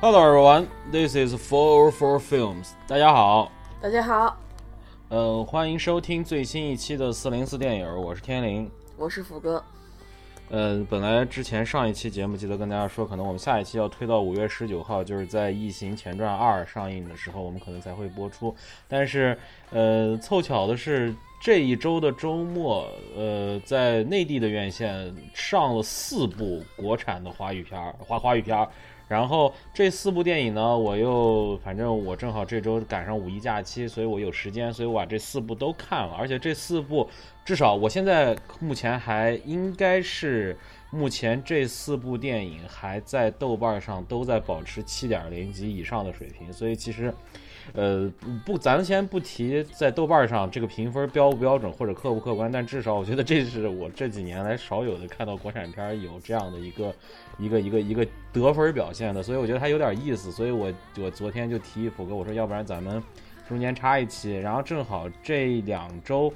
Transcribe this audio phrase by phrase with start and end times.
[0.00, 2.68] Hello everyone, this is Four Four Films。
[2.86, 3.50] 大家好，
[3.82, 4.38] 大家好，
[5.08, 8.70] 呃，欢迎收听最新一期的四零四电影，我是天灵。
[8.96, 9.60] 我是福哥。
[10.50, 18.54] 呃，本来之前上一期节目记得跟大家说，可能我们下一期要推到五月十九号，就是在《异形前传二》上映的时候，我们可能才会播出。
[18.86, 19.36] 但是，
[19.72, 22.86] 呃，凑巧的是这一周的周末，
[23.16, 28.68] 呃，在内地的院线上了四部国产的华语片儿，华华语片儿。
[29.08, 36.14] 然后这四部电影呢，我又反正我正好这周赶上五一假期，所以我有时间，所以我把这四部都看了。
[36.14, 37.08] 而且这四部
[37.44, 40.56] 至少我现在目前还应该是
[40.90, 47.12] 目前这四部电影还在豆瓣上都在保持七点零及以上的水平，所以其实。
[47.74, 48.10] 呃，
[48.46, 56.94] 不，咱先不提在豆瓣上这个评分标不标准或者客不客观，但至少我觉得这是我这几年来少有的看到国产片有这样的一个
[57.38, 63.02] 一个一个一个得分表现的，所以我觉得它有点意思，所以我我昨天就提议虎哥，我说要不然咱们
[63.46, 66.32] 中间插一期，然后正好这两周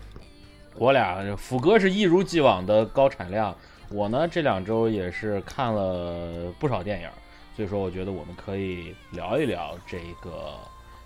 [0.77, 3.57] 我俩虎哥是一如既往的高产量，
[3.91, 7.09] 我呢这两周也是看了不少电影，
[7.57, 10.59] 所以说我觉得我们可以聊一聊这个。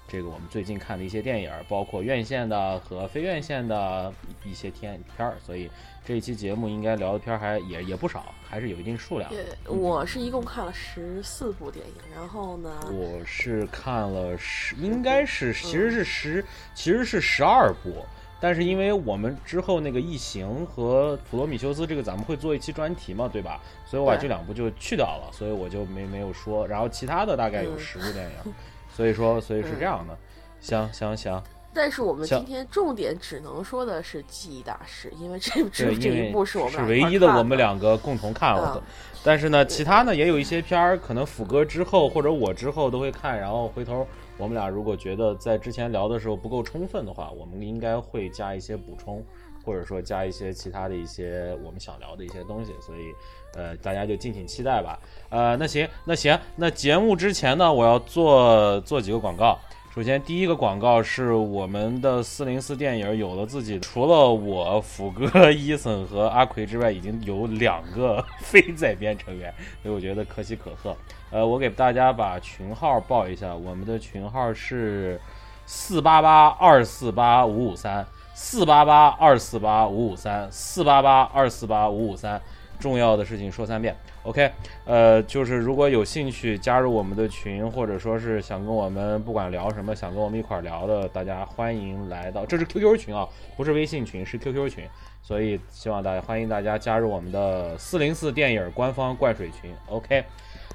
[0.09, 4.13] 这个我们最近看的一些电影，包括院线的和非院线的
[4.45, 5.69] 一些片片儿，所以
[6.05, 9.29] 这一期节目应该聊的片儿还也也不少，还是有一定数量。
[9.67, 18.07] 我是一共看了十四部电影，然后呢，我是看了十，应该是其实是十，其实是十二部，
[18.41, 23.61] 但是因为我们之后那个异形和普罗米修斯这个咱们会做一期专题嘛，对吧？
[23.85, 28.55] 所以我把这两部就去掉了，所以我就没没有说，然后其他的大概有十部电影。
[28.97, 30.17] 所以说，所以是这样的，
[30.59, 31.43] 行行行。
[31.75, 38.83] 但是我们今天重点只能说的是记忆大师，因为这 这这一部是我们是唯一的我们两个共同看了的。
[39.23, 43.39] 但是呢，其他呢也有一些片儿，可能辅哥之后或者我之后都会看。
[43.39, 44.09] 然后回头
[44.39, 49.23] 我们俩如果觉得在之前聊的时候不够充分的话，我们应该会加一些补充，
[49.67, 52.73] 或者说加一些其他的一些我们想聊的一些东西。
[52.81, 53.13] 所以。
[53.55, 55.01] 呃，大家就敬请期待吧。
[55.31, 59.59] 呃，那行，那行，那节目之前呢，我要做做几个广告。
[59.95, 69.51] 首先，第一个广告是我们的四零四电影有了自己，除了我福哥、伊森和阿奎之外，已经有两个 非在编成员，
[69.83, 70.95] 所以我觉得可喜可贺。
[71.31, 75.19] 呃，我给大家把群号报一下，我们的群号是
[75.65, 78.07] 四八八二四八五五三，
[78.39, 82.39] 四八八二四八五五三，四八八二四八五五三。
[82.79, 84.53] 重要的事情说三遍，OK，
[84.85, 93.27] 呃，就是如果有兴趣加入我们的群，或者说是想跟我们不管聊什么，想跟我们一块聊的，大家欢迎来到，这是 QQ 群啊，
[93.57, 94.85] 不是微信群，是 QQ 群，
[95.23, 100.23] 所以希望大家欢迎大家加入我们的四零四电影官方灌水群，OK，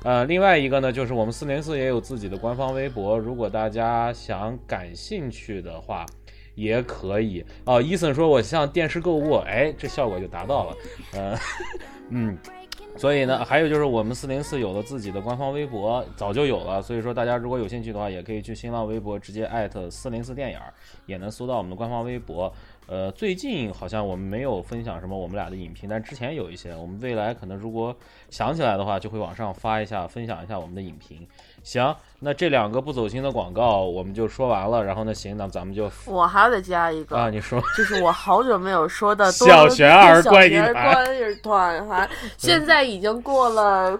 [0.03, 6.03] 呃，另外一个呢，就是我们四零四也有自己的官方微博，如果大家想感兴趣的话。
[6.55, 10.77] 也可以哦，伊森说：“我像电视购物，哎，这效果就达到了。”
[11.13, 11.37] 呃，
[12.09, 12.37] 嗯，
[12.97, 16.81] 所以呢，还有就是我们四零四有了自己的官方微博，早就有了。
[16.81, 20.57] 所以说，大家如果有兴趣的话，也可以去新浪微博直接艾特四零四电影，
[21.05, 22.53] 也能搜到我们的官方微博。
[22.87, 26.75] 呃，最近好像我们没有分享什么我们俩的影评，但之前有一些。
[26.75, 27.95] 我们未来可能如果
[28.29, 31.25] 想起来的话，就会往上发一下，分享一下我们的影评。
[31.63, 34.83] 行，那这两个不走心的广告我们就说完了。
[34.83, 40.61] 然后呢，行，那咱们就我还得加一个啊，你说，就是我好久没有说的小玄儿观影
[41.43, 43.99] 团， 哈，现在已经过了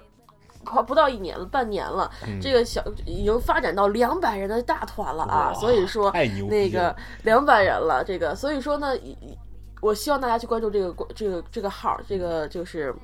[0.63, 2.09] 快不到一年了，半年了，
[2.41, 6.11] 这个小已经发展到两百人的大团了啊，所以说
[6.49, 8.93] 那个两百人了，这个所以说呢，
[9.81, 12.95] 我希望大家去关注这个关这个这个号，这个就是。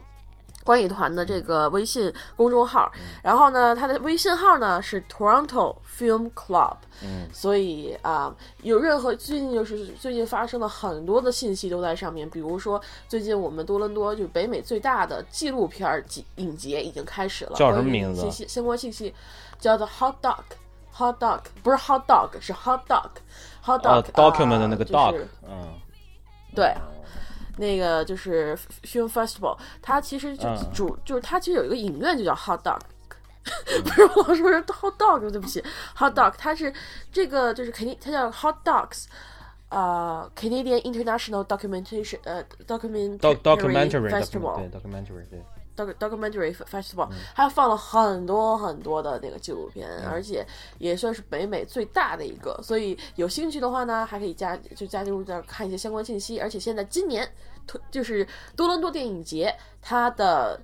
[0.68, 2.92] 观影团的这个微信公众号，
[3.24, 16.04] 然后呢，它的微信号呢是 Toronto Film Club，嗯，所以啊，有任何最近就是最近发生了很多的信息都在上面，比如说最近我们多伦多就北美最大的纪录片
[16.36, 18.20] 影节已经开始了，叫什么名字？
[18.20, 19.14] 信息相关信息。
[19.60, 25.74] 叫做 Hot Dog，Hot Dog 不是 Hot Dog 是 Hot Dog，Hot Dog，document 的那个 dog，嗯，
[26.54, 26.76] 对。
[27.58, 32.80] 那个就是 film festival，它其实就主就是它其实有一个影院就叫 Hot Dog，
[33.84, 35.64] 不是我老说是 Hot Dog，对不起
[35.98, 36.74] ，Hot Dog，它是
[37.12, 39.06] 这个就是肯定它叫 Hot Dogs，
[39.70, 43.20] 啊，Canadian International Documentation，呃，Documentary
[44.10, 45.44] Festival，对，Documentary，对。
[45.78, 50.46] Documentary festival，它放了很多很多的那个纪录片，而且
[50.80, 56.40] 也算是北美最大的一个，所以有兴趣的话呢，还可以加就加进入这儿看一些相关信息。
[56.40, 57.30] 而且现在今年，
[57.92, 60.60] 就是多伦多电影节，它的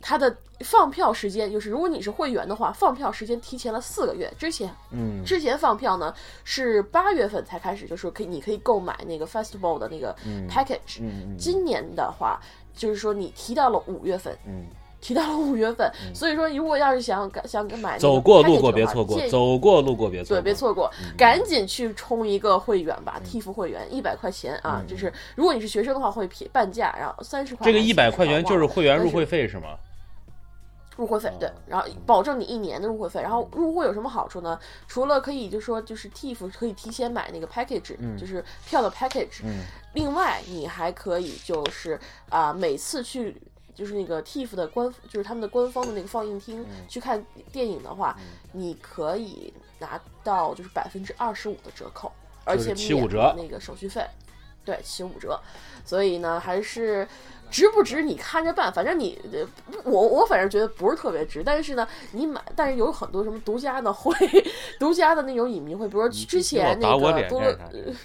[0.00, 4.32] 它的放票时间就是，如果你是会员的话，放票时间提前了四个月。
[4.38, 6.14] 之前，嗯，之前放票呢
[6.44, 10.14] 是八月份才开始，就是可以你可以购买那个 festival 的那个
[10.48, 11.00] package。
[11.00, 12.40] 嗯嗯今年的话，
[12.78, 14.64] 就是说你提到了五月份，嗯，
[15.00, 27.66] 提到了五月份，所以说如果要是想想买那个走过路过别错过走过路过别错过，对，别错过，赶紧去充一个会员吧，TIFF 会员一百块钱啊，就是如果你是学生的话会便半价，然后三十块。
[27.66, 29.76] 这个一百块钱就是会员入会费是吗？
[30.98, 33.22] 入会费，对，然后保证你一年的入会费。
[33.22, 34.60] 然后入会有什么好处呢？
[34.86, 39.64] 除了可以就说就是 TIFF 可以提前买那个 package，、就是票的 package，、嗯
[39.94, 41.98] 另外你还可以就是
[42.28, 43.40] 啊、每次去。
[43.74, 48.18] 就是那个 TIFF 的官，就是他们的官方的那个放映厅、去看电影的话，
[48.50, 52.10] 你可以拿到就是百分之二十五的折扣，
[52.44, 54.04] 而且就是75免折那个手续费，
[54.64, 55.40] 对，七五折。
[55.84, 57.06] 所以呢，还是
[57.50, 59.46] 值不值你看着办，反正你呃
[59.84, 64.14] 我我反正觉得不是特别值，但是呢，你买，但是有很多什么独家的会，
[64.78, 67.58] 独家的那种影迷会，比如说之前那个多伦？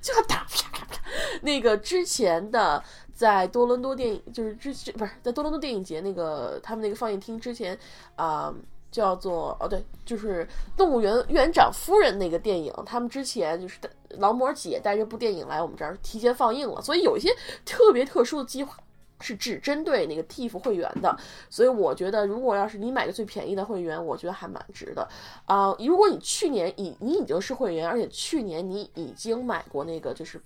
[0.00, 1.00] 就要打啪啪啪，
[1.42, 2.82] 那个之前的
[3.14, 7.78] 在多伦多电影就是之之不是在多伦多电影节那个他们那个放映厅之前
[8.16, 8.54] 啊。
[8.94, 10.46] 叫做哦，对，就是
[10.76, 13.76] 动物园园长夫人那个电影，他们之前就是
[14.10, 17.28] 劳模姐带这部电影来我们这儿提前放映了，所以有一些
[17.64, 18.78] 特别特殊的计划
[19.18, 21.16] 是只针对那个 TIFF 会员的，
[21.50, 25.08] 所以我觉得如果要是你买个最便宜的会员，我觉得还蛮值的
[25.46, 30.40] 啊、如果你去年已你已经是会员，而且去年你已经买过那个就是。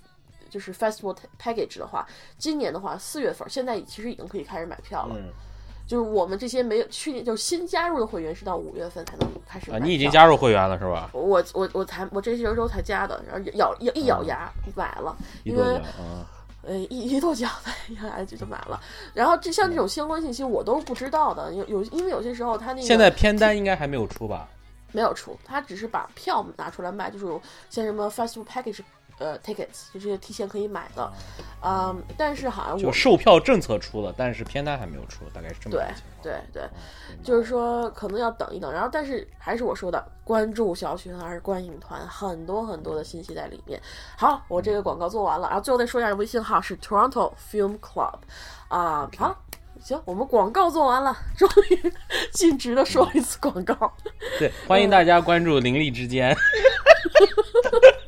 [0.51, 2.09] 就是 festival package 的话，
[2.39, 5.15] 今年的话四月份，现在其实已经可以开始买票了。
[5.19, 5.31] 嗯
[5.89, 11.09] 就是我们这些没有去年就是新加入的会员是到五月份才能开始啊，你已经加入会员了是吧？
[11.15, 15.81] 我我我才我这些周才加的，然后咬咬一咬牙买了，因为
[16.63, 18.79] 呃一一跺脚的，一咬牙就就买了。
[19.15, 24.47] 然后这像这种相关信息我都是不知道的，有有因为有些时候他那个现在片单应该还没有出吧？
[24.93, 27.27] 没有出，他只是把票拿出来卖，就是
[27.71, 28.81] 像什么 festival package。
[29.19, 31.13] 呃，tickets 就是提前可以买的，
[31.63, 35.85] 嗯，但是好像就我售票政策出了，但是片单还没有出，大概是这么对。
[36.21, 36.69] 对对，
[37.23, 43.81] 就是说可能要等一等，然后但是还是我说的，关注小群还是观影团，很多很多的信息在里面。
[44.17, 48.19] 好，我这个广告做完了，然后最后再说一下微信号是 Toronto Film Club，
[48.69, 49.37] 啊、好。
[49.81, 51.93] 行，我们广告做完了，终于
[52.33, 53.93] 尽职的说了一次广告。
[54.37, 56.37] 对，欢迎大家关注灵力之间。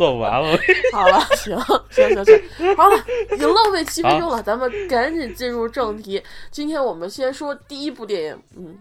[0.00, 0.58] 做完了，
[0.94, 1.54] 好了，行
[1.90, 2.96] 行行行，好了，
[3.34, 6.22] 已经浪费七分钟了，咱们赶紧进入正题。
[6.50, 8.78] 今天我们先说第一部电影，嗯，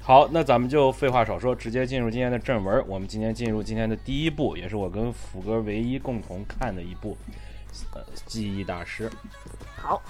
[0.00, 2.80] 好，那咱们就废话少说，直接进入今天的正文。
[2.86, 7.18] 我们今天进入今天的第一部，也是我跟福哥唯一共同看的一部，
[7.92, 9.10] 呃，《记忆大师》。
[9.76, 10.00] 好。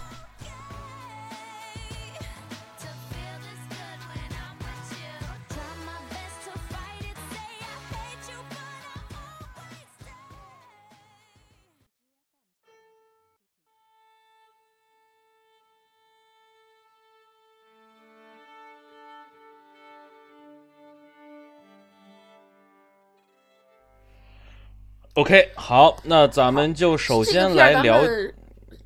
[25.14, 28.00] ，OK，好，那咱们就首先来聊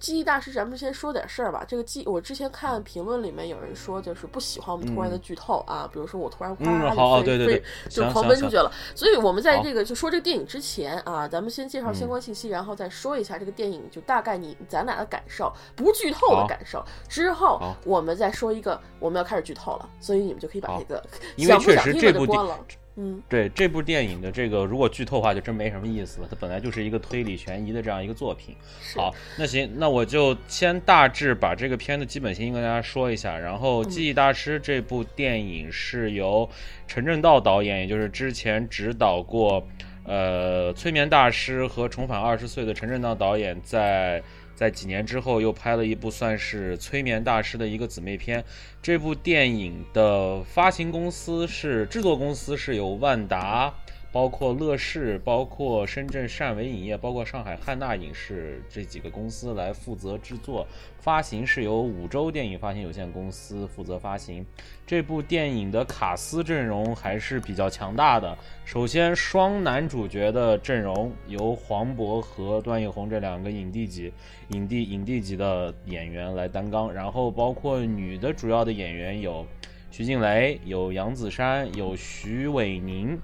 [0.01, 1.65] 记忆大师，咱们先说点事儿吧。
[1.67, 8.71] 这个记，我之前看评论里面有人说，就是不喜欢我们突然的剧透啊，比如说我突然嗯夸好就对对对就狂奔出去了。
[8.95, 16.85] 所以我们在这个就说这个电影之前啊，咱们先介绍嗯相关信息，然后再说一下这个电影就大概你咱俩的感受，不剧透的感受。
[17.09, 21.03] 之后我们再说一个，我们要开始剧透了，所以你们就可以把这个
[21.37, 22.59] 因为确想不想听实这部电的就关了。
[22.97, 26.29] 嗯，对这部电影的这个，如果剧透的话，就真没什么意思了。
[26.31, 28.55] 它本来就是一个推理悬疑的这样一个作品。
[28.97, 33.37] 好，那行，那我就先大致把这个片的基本信息跟大家说一下。
[33.37, 36.49] 然后，《记忆大师》这部电影是由
[36.87, 39.67] 陈正道导演，也就是之前指导过
[40.05, 44.23] 呃《催眠大师》和《重返二十岁》的陈正道导演在。
[44.55, 48.45] 在几年之后，又拍了一部算是《催眠大师》的一个姊妹片。
[48.81, 53.75] 这部电影的发行公司是制作公司是由万达，
[54.15, 60.65] 包括乐视，包括深圳汕尾影业，包括上海汉纳影视这几个公司来负责制作。
[61.01, 64.47] 发行是由五洲电影发行有限公司负责发行。
[64.87, 68.39] 这部电影的卡司阵容还是比较强大的。
[68.65, 74.13] 首先，双男主角的阵容由黄渤和段奕宏这两个影帝级、
[74.51, 79.45] 影帝影帝级的演员来担纲，然后包括女的主要的演员有
[79.91, 83.21] 徐静蕾、有杨子姗、有徐伟宁。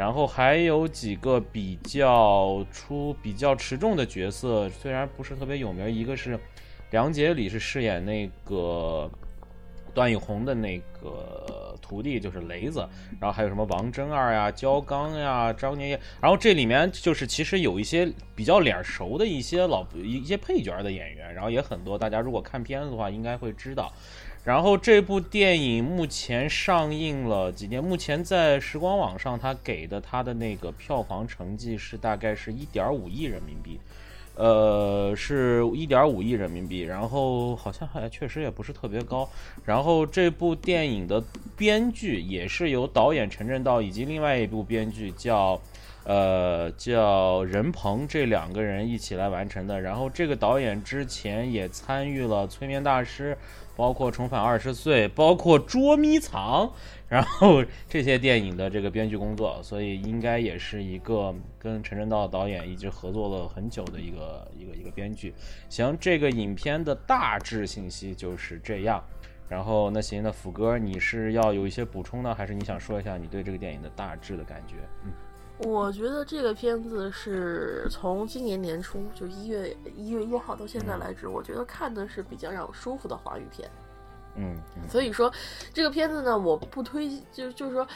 [0.00, 6.40] 然后还有几个比较出比较持重的角色，虽然不是特别有名，一个是
[6.90, 9.10] 梁杰里是饰演那个
[9.92, 12.88] 段奕宏的那个徒弟，就是雷子，
[13.20, 23.92] 然后还有什么王真二呀、焦刚呀、张年夜，然后这里面就是其实有一些比较脸熟的一些老一些配角的演员，然后也很多，大家如果看片子的话，应该会知道。
[24.42, 33.78] 然后这部电影目前上映了几年，目前在时光网上，它给的它的那个票房成绩是大概是一点五亿人民币，
[34.34, 39.28] 呃，是一点五亿人民币，然后好像还确实也不是特别高。
[39.66, 41.22] 然后这部电影的
[41.56, 45.60] 编剧也是由导演陈正道以及另外一部编剧叫。
[46.02, 49.78] 呃，叫任鹏这两个人一起来完成的。
[49.82, 53.36] 然后这个导演之前也参与了《催眠大师》，
[53.80, 56.66] 包括《重返二十岁》，包括《捉迷藏》，
[57.08, 65.32] 然后 这些电影的这个编剧工作，所以应该也是一个跟陈正道导演一直合作了很久的一个一个一个编剧。
[65.70, 69.02] 行，这个影片的大致信息就是这样。
[69.48, 74.74] 然后那行，那福哥，你是要有一些补充呢，还是你想说一下你对这个电影的大致的感觉？
[75.06, 75.10] 嗯。
[75.62, 83.70] 我觉得这个片子是从今年年初，就一月一月一号到现在来止，我觉得看的是比较让我舒服的华语片。
[84.36, 84.56] 嗯，
[84.88, 85.30] 所以说
[85.74, 87.86] 这个片子呢，我不推，就就是说，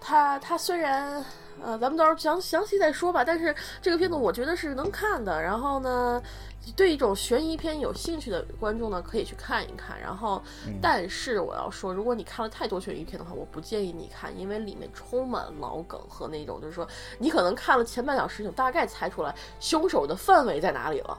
[0.00, 1.24] 它它虽然
[1.64, 5.40] 呃，咱们到时候详详细再说吧，但是这个片子我觉得是能看的。
[5.40, 6.20] 然后呢，
[6.74, 9.98] 对一种悬疑片有兴趣的观众呢，可以去看一看。
[10.00, 10.42] 然后，
[10.80, 16.86] 但是我要说，如果你看了太多悬疑片的话，我不建议你看，因为里面充满老梗和那种，就是说
[17.18, 21.16] 你可能看了前半小时，就大概猜出来凶手的范围在哪里了。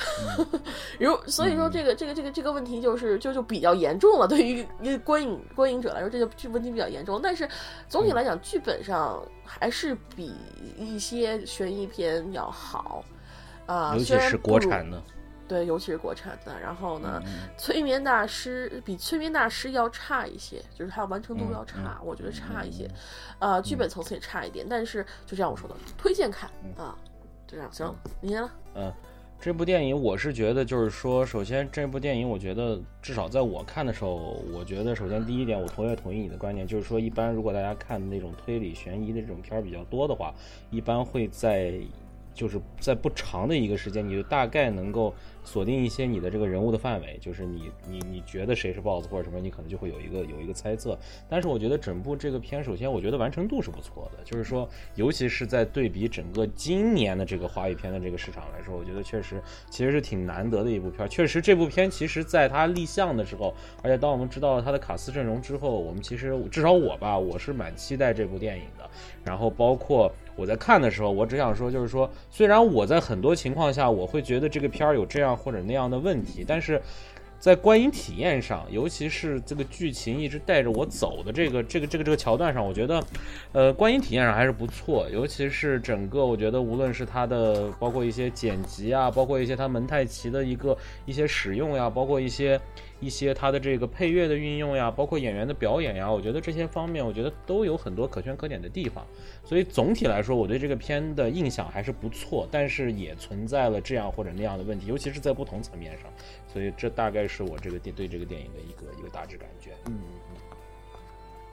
[0.98, 7.20] 如所以说这个这个这个这个问题就是就就比较严重了，对于一个观影观影者来说，这个这问题比较严重。
[7.22, 7.48] 但是
[7.88, 10.34] 总体来讲，剧本上还是比
[10.76, 13.04] 一些悬疑片要好
[13.66, 15.02] 啊，尤其是国产的。
[15.48, 16.56] 对，尤其是国产的。
[16.60, 17.20] 然后呢，
[17.58, 22.88] 催眠大师比催眠大师要差一些，就是它完成度要差，我觉得差一些。
[23.40, 26.96] 呃，剧本层次也差一点，但是就这样我说的，推荐看啊，
[27.48, 27.68] 就这样。
[27.72, 28.50] 行，你先了。
[28.76, 28.92] 嗯。
[29.42, 40.34] 这部电影，我是觉得，就是说，首先这部电影，我觉得至少在我看的时候，我觉得首先第一点，我同样同意你的观点，就是说，一般如果大家看那种推理悬疑的这种片儿比较多的话，
[40.70, 41.72] 一般会在
[42.34, 45.14] 就是在不长的一个时间，你就大概能够
[45.50, 50.96] 锁定一些你的这个人物的范围，就是你你你觉得谁是 BOSS 或者什么，你可能就会有一个有一个猜测。
[51.28, 61.08] 但是我觉得整部这个片，首先我觉得完成度是不错的，就是说，尤其是在对比整个今年的这个华语片的这个市场来说，我觉得确实其实是挺难得的一部片。
[61.08, 63.52] 确实，这部片其实在它立项的时候，
[63.82, 68.88] 而且当我们知道它的卡司阵容之后，我们其实至少我吧，我是蛮期待这部电影的。
[69.24, 76.80] 然后包括我在看的时候，我只想说，就是说，虽然我在很多情况下我会觉得这个片儿有这样或者那样的问题，但是
[77.38, 83.02] 在观影体验上，尤其是这个剧情一直带着我走的这个这个这个这个桥段上，我觉得，
[83.52, 85.08] 呃，观影体验上还是不错。
[85.10, 92.60] 尤其是整个，我觉得无论是它的包括一些剪辑啊，包括一些它蒙太奇的一个一些使用呀，包括一些。
[93.00, 99.06] 一些它的这个配乐的运用呀，包括演员的表演呀，我觉得这些方面，我觉得都有很多可圈可点的地方。
[99.44, 106.10] 所以总体来说，我对这个片的印象还是不错，但是也存在了这样或者那样的问题，尤其是在不同层面上。
[106.46, 109.70] 所以这大概是我这个电对这个电影的一个一个大致感觉。
[109.86, 109.98] 嗯。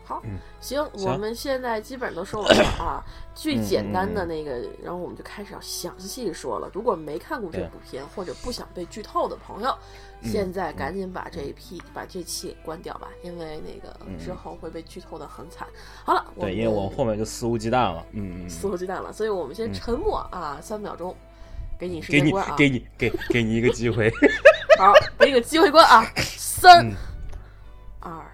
[0.08, 0.24] 好，
[0.62, 3.04] 行，我们现在基本都说完了啊。
[3.36, 6.72] 最简单的那个，然后我们就开始要详细说了。
[6.74, 9.78] 如果没看过这部片或者不想被剧透的朋友，
[10.24, 15.68] 现在赶紧把这一批把这期关掉吧，因为那个之后会被剧透的很惨。
[16.06, 21.14] 好了，对，因为我们后面就肆无忌惮了，嗯，肆无忌惮了，所以我们先沉默啊，三秒钟，
[21.78, 24.10] 给你时给你间关啊，给你给给你一个机会。
[24.80, 26.90] 好，给你个机会关啊，三
[28.00, 28.26] 二。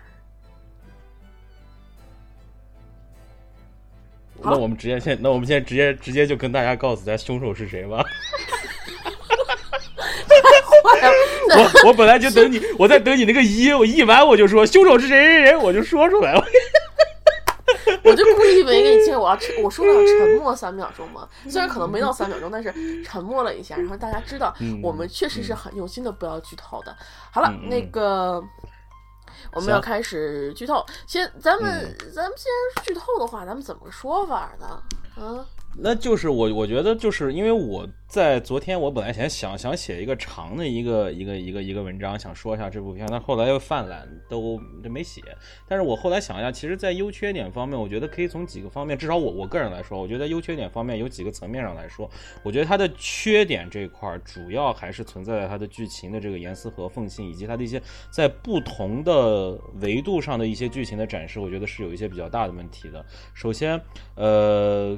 [4.43, 8.03] 那我们直接现，那我们现在直接直接就跟大家告诉咱凶手是谁吧。
[11.55, 16.43] 我我本来就等你，我在等你那个一，我一完我就说凶手是谁谁谁，我就说出来了。
[18.03, 22.73] 我就故意没给你接，我要沉我说了要沉默三秒钟嘛，虽然可能没到三秒钟，但是
[23.03, 26.95] 沉默了一下，然后大家知道我们确实是很用心的，不要剧透的。
[27.31, 28.43] 好了，那个
[29.55, 34.81] 我们要开始剧透，先咱们咱们先剧透的话，咱们怎么个说法呢？
[35.15, 45.21] 啊，那就是我，我觉得就是因为我在昨天，我本来想想想写一个长的一个一个一个一个文章，想说一下这部片，但后来又犯懒，都都没写。
[45.67, 52.07] 但是我后来想一下，其实，在优缺点方面，我觉得可以从几个方面，至少我我个人来说，我觉得优缺点方面有几个层面上来说，
[52.43, 63.03] 我觉得它的缺点这块，主要还是存在在它的剧情的这个严丝合缝性，以及它的一些在不同的维度上的一些剧情的展示，我觉得是有一些比较大的问题的。
[63.33, 63.81] 首先，
[64.15, 64.95] 呃。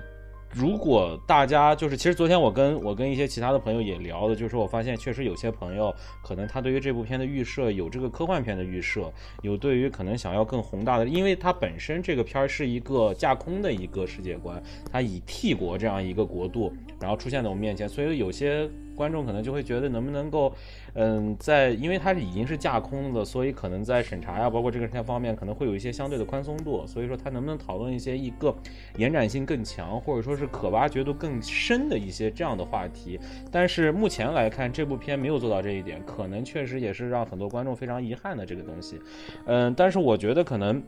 [0.55, 5.93] 如果大家就是，其实昨天我跟我跟一些其他的朋友也聊的，就是我发现确实有些朋友
[6.23, 16.71] 可能他对于这部片的预设有这个科幻片的预设，有对于可能想要更宏大的，因为它本身这个片儿是一个架空的一个世界观，它以 T 国这样一个国度，
[17.01, 20.53] 然后出现在我们面前，所以有些观众可能就会觉得能不能够，
[20.93, 28.55] 嗯，在因为它已经是架空的，所以可能在审查呀，包括这个方面可能会有一些相对的宽松度，所以说它能不能讨论一些一个
[28.97, 33.19] 延展性更强，或者说是可挖掘度更深的一些这样的话题。
[33.51, 38.99] 但是目前来看，这部片没有做到这一点，可能确实也是让很多观众非常遗憾的这个东西。
[39.45, 40.81] 嗯，但是我觉得可能。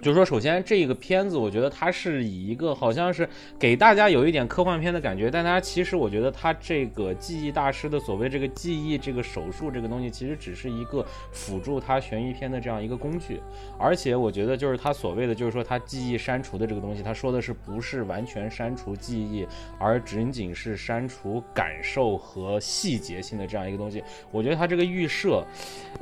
[0.00, 13.40] 就是说，首先这个片子，我觉得它是以一个好像是给大家有一点科幻片的感觉，但它其实我觉得它这个记忆大师的所谓这个记忆这个手术这个东西，其实只是一个辅助它悬疑片的这样一个工具。
[13.78, 19.46] 而且我觉得就是他所谓的就是说他记忆删除的这个东西，他说的是不是完全删除记忆，
[19.78, 24.02] 而仅仅是删除感受和细节性的这样一个东西。
[24.32, 25.44] 我觉得他这个预设，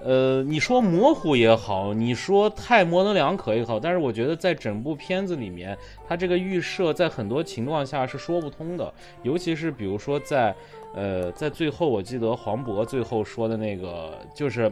[0.03, 5.77] 呃，你说模糊也好，你说太模棱两可也好，但是我觉得在整部片子里面，
[6.09, 10.55] 它这个预设在很多情况下是说不通的，尤其是比如说在，
[10.95, 14.71] 呃，在最后，我记得黄渤最后说的那个就是，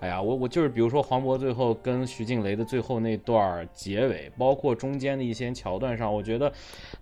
[0.00, 6.52] 哎呀，我我就是比如说黄渤最后跟徐静蕾的最后那段结尾，包括中间的一些桥段上，我觉得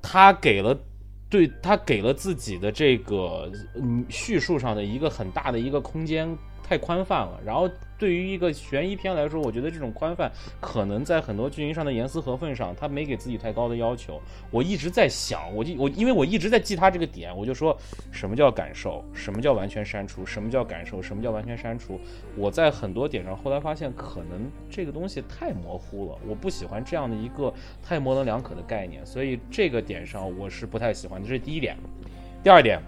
[0.01, 0.77] 他给了。
[1.29, 6.25] 对他给了自己的这个嗯叙述上的一个很大的一个空间，
[6.67, 7.39] 太宽泛了。
[7.45, 14.21] 然后对于一个悬疑片来说，我觉得这种宽泛可能在很多剧情上的严丝合缝上，他没给自己太高的要求。
[14.51, 17.77] 我一直在想，我就我因为我一直在记他这个点，我就说
[18.11, 22.01] 什么叫感受，什么叫完全删除，什么叫感受，什么叫完全删除。
[22.37, 31.29] 我在很多点上后来发现，可能这个东西太模糊了，我不喜欢这样的一个太模棱两可的概念，所以这个点上我是不太喜欢的。
[31.29, 31.77] 这是第一点。
[32.43, 32.81] 第二点，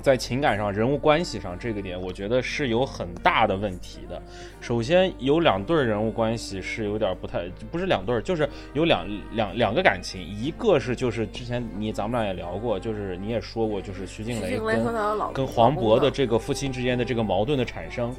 [0.00, 4.20] 在情感上、人物关系上，这个点我觉得是有很大的问题的。
[4.60, 14.58] 首先，有两对人物关系是有点不太，不是两对儿，就是有两两两个感情，一个是就是之前你咱们俩也聊过，就是你也说过，就是徐静蕾
[15.32, 18.14] 跟黄渤的这个夫妻之间的这个矛盾的产生。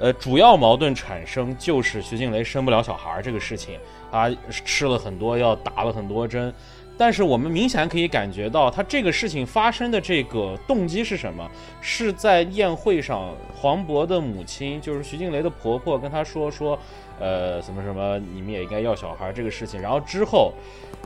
[0.00, 3.76] 呃，主要矛盾产生就是徐静蕾生不了小孩儿这个事情，
[4.12, 6.54] 啊，吃了很多药，打了很多针，
[6.98, 11.48] 但是我们明显可以感觉到，他这个事情发生的这个动机是什么？
[11.80, 16.78] 是在宴会上，黄渤的母亲就是徐静蕾的婆婆跟他说说，
[17.20, 19.80] 呃，什么什么，你们也应该要小孩儿这个事情。
[19.80, 20.52] 然后之后，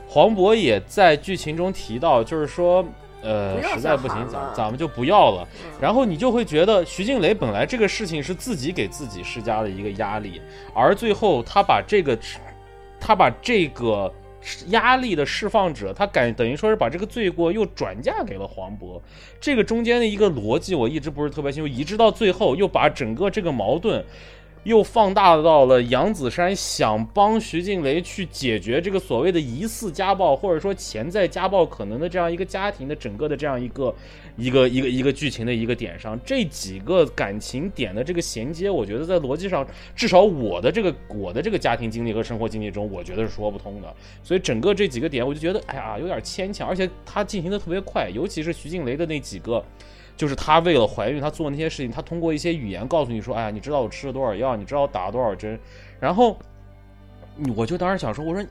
[0.07, 2.83] 黄渤也在剧情中提到，就是说。
[3.25, 5.47] 呃实在不行咱咱们就不要了。
[5.79, 10.41] 然后你就会觉得徐静蕾本来这个事情是自己给自己施加的一个压力，
[10.73, 12.19] 而最后他把这个，
[12.99, 14.13] 他把这个
[14.67, 19.01] 压力的释放者，他感等于说是把这个罪过又转嫁给了黄渤。
[19.39, 24.03] 这个中间的一个逻辑我一直不是特别清楚，一直到最后又把整个这个矛盾。
[24.63, 33.93] 又放大到了杨子姗想帮徐静蕾去解决这个所谓的疑似家暴，或者说潜在家暴可能的这样一个家庭的整个的这样一个
[34.37, 43.93] 一个一个一个剧情的一个点上，这几个感情点的这个衔接，我觉得在逻辑上，至少我的这个我的这个家庭经历和生活经历中，我觉得是说不通的。
[44.23, 49.63] 所以整个这几个点，我就觉得哎呀有点牵强，而且它进行的特别快，尤其是徐静蕾的那几个。
[50.15, 55.59] 就是她为了怀孕，她做那些事情，她通过一些语言告诉你说：“哎呀，你知道我吃了多少药，你知道我打了多少针。”
[55.99, 56.37] 然后，
[57.55, 58.45] 我就当时想说：“我说，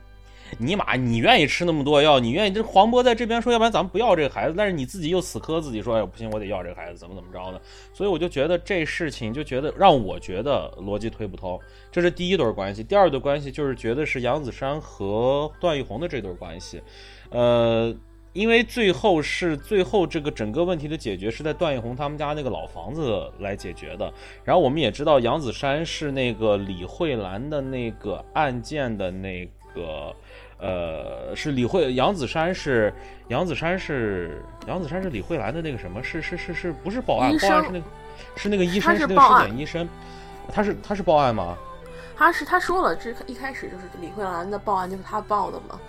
[0.59, 2.51] 尼玛，你愿意吃那么多药，你愿意？
[2.51, 7.61] 这黄渤在这边说，要不然咱们不要这个孩子，但是你自己又死磕自己说：‘哎，不行，我得要这个孩子，怎么怎么着的。’
[7.95, 11.59] 所以我就觉得这事情就觉得让我觉得逻辑推不通，
[11.91, 12.83] 这是第一对关系。
[12.83, 16.83] 第二对关系就是觉得是杨子姗和段奕宏的这对关系，
[17.31, 17.95] 呃。
[18.33, 24.13] 因为最后是最后这个整个问题的解决是在段奕宏他们家那个老房子来解决的。
[24.45, 30.15] 然后我们也知道杨子姗是那个李慧兰的那个案件的那个，
[30.59, 32.93] 呃，是李慧杨子姗是
[33.29, 36.03] 杨子姗是杨子姗是李慧兰的那个什么？
[36.03, 37.37] 是是是是不是报案？
[37.39, 37.85] 报案是那个
[38.37, 39.89] 是那个医生是那个尸是检医生，
[40.51, 41.57] 他是他是报案吗？
[42.17, 45.81] 他是他说了，这一开始就是李慧兰的报案就是他报的嘛，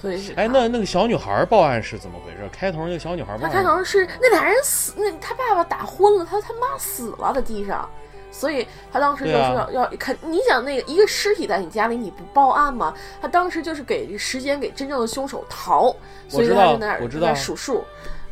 [0.00, 2.48] 所以是哎，那那个小女孩报案是怎么回事？
[2.52, 7.88] 开头那个小女孩报案，他开头是那俩人死，那他爸爸打昏了，他他妈死了在地上，
[8.30, 12.94] 所以他当时就说要、要肯，你想那个一个尸体在你家里，你不报案吗？
[13.20, 15.94] 他当时就是给时间给真正的凶手逃，
[16.28, 17.84] 所以他在那儿我知道在数数，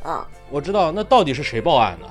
[0.04, 2.08] 啊，我知道，那到底是谁报案的？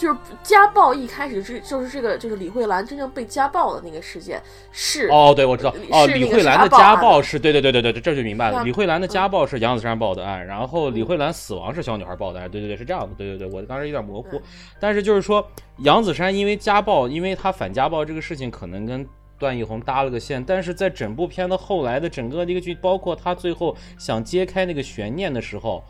[0.00, 4.40] 就是家暴一开始是就是这个就是李慧兰真正被家暴的那个事件
[4.72, 8.64] 是哦，对，我知道，哦，李慧兰的家暴是对对对对对对，这就明白了。
[8.64, 14.42] 李慧兰的家暴是杨子姗报的案，然后李慧兰死亡是小女孩报的案，对对对，是这样的，对对对，我当时有点模糊嗯，
[14.80, 15.46] 但是就是说
[15.80, 19.06] 杨子姗因为家暴，因为她反家暴这个事情可能跟。
[19.38, 25.82] 段奕宏搭了个线，但是在整部片的后来的整个的一个剧，包括他最后想揭开那个悬念的时候，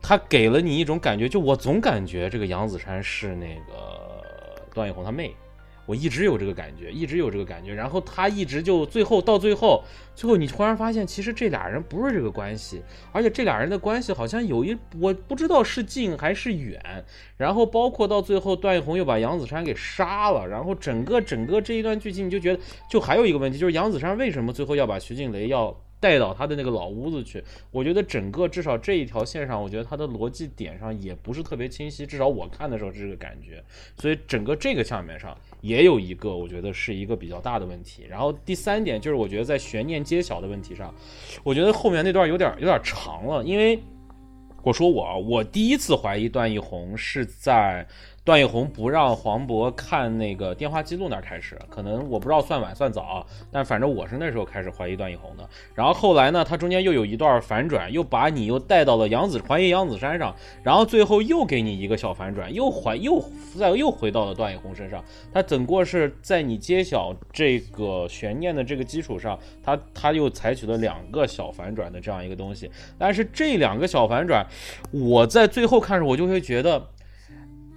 [0.00, 5.34] 他给了你一种感觉，就我总感觉这个杨子姗是那个段奕宏他妹，
[5.86, 7.72] 我一直有这个感觉，一直有这个感觉。
[7.72, 9.82] 然后他一直就最后到最后，
[10.14, 16.80] 最后你突然发现，其实这俩人不是这个关系，而且这俩人的关系好像有一我不知道是近还是远。
[17.36, 27.42] 然后包括到最后，段奕宏又把杨子姗给杀了，然后整个整个这一段剧情，你就觉得就还有一个问题，就是杨子姗为什么最后要把徐静蕾要带到他的那个老屋子去？
[27.70, 33.62] 我觉得整个至少这一条线上，我觉得他的逻辑点上也不是特别清晰，至少我看的时候是这个感觉。
[33.96, 38.04] 所以整个这个下面上也有一个，我觉得是一个比较大的问题。
[38.10, 40.92] 然后第三点就是，我觉得在悬念揭晓的问题上，
[41.44, 43.80] 我觉得后面那段有点有点长了，因为
[44.64, 47.86] 我说我，我第一次怀疑段奕宏是在
[48.24, 55.48] 段奕宏不让黄渤看那个电话记录那儿开始，可能我不知道算晚算早，但反正我是那时候开始怀疑段奕宏的。
[55.74, 60.32] 然后后来呢，他中间又有一段反转，又把你又带到了杨子怀疑杨子山上，
[60.62, 63.20] 然后最后又给你一个小反转，又还又
[63.58, 65.04] 再又回到了段奕宏身上。
[65.32, 72.70] 他整个是在你揭晓这个悬念的这个基础上，他他又采取了两个小反转的这样一个东西。
[72.96, 74.46] 但是这两个小反转，
[74.92, 76.86] 我在最后看时我就会觉得。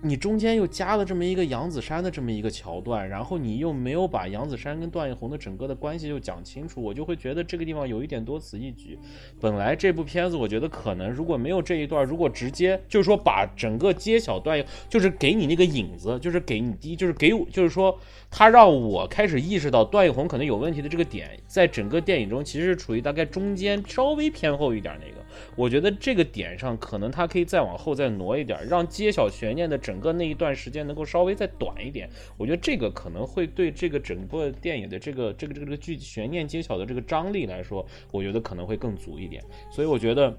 [0.01, 8.99] 你中间又加了这么一个杨子姗的这么一个桥段，然后你又没有把杨子姗跟段奕宏的整个的关系又讲清楚，我就会觉得这个地方有一点多此一举。
[9.39, 17.97] 本来这部片子我觉得可能如果没有这一段，如果直接就是说把整个揭晓段，就是给你那个影子，就是给你第一，就是给我，就是说
[18.29, 25.24] 他让我开始意识到段奕宏可能有问题的这个点，在整个电影中其实是处于大概中间稍微偏后一点那个。
[25.55, 32.09] 我觉得这个点上，可能他可以再往后再挪一点，让揭晓悬念的整个那一段时间能够稍微再短一点。
[32.37, 39.43] 我觉得这个可能会对这个整个电影的这个这个这个剧悬念揭晓的这个张力来说，我觉得可能会更足一点。
[39.71, 40.37] 所以我觉得。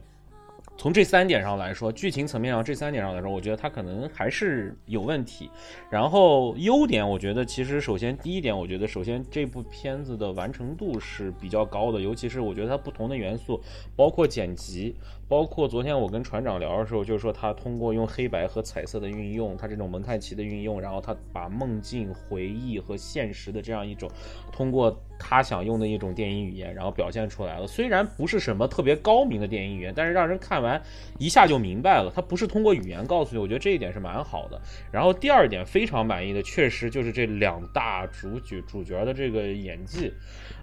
[0.79, 5.51] 从这三点上来说，剧情层面上这三点上来说，我觉得它可能还是有问题。
[5.91, 13.61] 然后优点，我觉得其实首先第一点，我觉得首先这部片子的完成度是比较高的，尤其是我觉得它不同的元素，
[13.97, 14.95] 包括剪辑，
[15.29, 24.09] 包括昨天我跟船长聊的时候，就是说他通过用黑白和彩色的运用，他这种蒙太奇的运用，然后他把梦境、回忆和现实的这样一种，
[24.53, 27.67] 通过他想用的一种电影语言，然后表现出来了。
[27.67, 30.81] 虽然不是什么特别高明的电影语言，但是让人看完
[31.19, 32.13] 一下就明白了。
[32.15, 34.61] 他不是通过语言告诉你，我觉得这一点是蛮好的。
[34.93, 40.13] 然后第二点非常满意的，确实就是这两大主角主角的这个演技。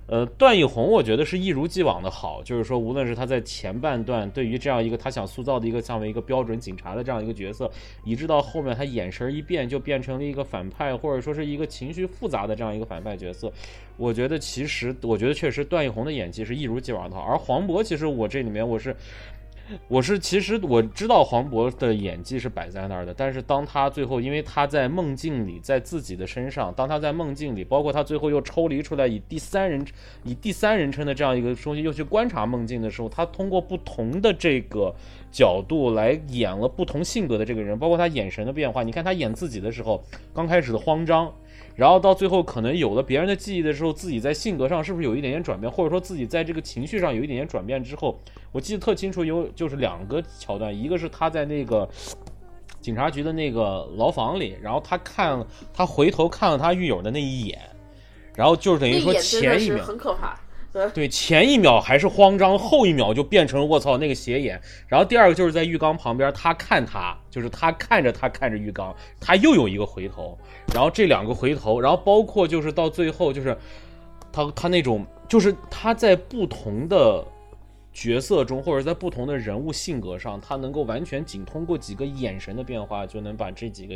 [0.05, 7.71] 呃，段奕宏我觉得是一如既往的好，就是说，无论是他在前半段对于这样一个他想塑造的一个像为一个标准警察的这样一个角色，
[8.03, 13.51] 以致到后面他眼神一变就变成了一个反派，或者说是一个情绪复杂的这样一个反派角色，
[13.95, 18.95] 我觉得其实我觉得确实段奕宏的演技是一如既往的好，而黄渤其实我这里面我是。
[19.87, 29.85] 我是其实我知道黄渤的演技是摆在那儿的，但是当他最后，因为他在梦境里，在自己的身上，当他在梦境里，包括他最后又抽离出来，以第三人
[30.23, 34.93] 以第三人称的这样一个东西又去观察梦境的时候，他通过不同的这个
[35.33, 38.83] 角度来演了不同性格的这个人，包括他眼神的变化。
[38.83, 40.01] 你看他演自己的时候，
[40.33, 41.33] 刚开始的慌张。
[41.75, 48.15] 然后到最后，可能有了别人的记忆的时候，自己在性格上是不是有一点点转变，或者说自己在这个情绪上有一点点转变之后，
[48.51, 51.89] 我记得特清楚，有就是两个桥段，一个是他在那个
[52.79, 55.43] 警察局的那个牢房里，然后他看
[55.73, 57.59] 他回头看了他狱友的那一眼，
[58.35, 60.39] 然后就是等于说前一秒很可怕。
[60.91, 64.59] 对，前一秒还是慌张，后一秒就变成了我操那个斜眼。
[64.87, 70.35] 然后第二个就是在浴缸旁边，他看他，就是他看着他看着浴缸，他又有一个回头，
[70.73, 73.55] 然后这两个回头，然后包括就是到最后就是
[74.31, 77.23] 他他那种就是他在不同的
[77.93, 83.93] 角色中，或者在不同的人物性格上，他能够完全仅通过几个眼神的变化，就能把这几个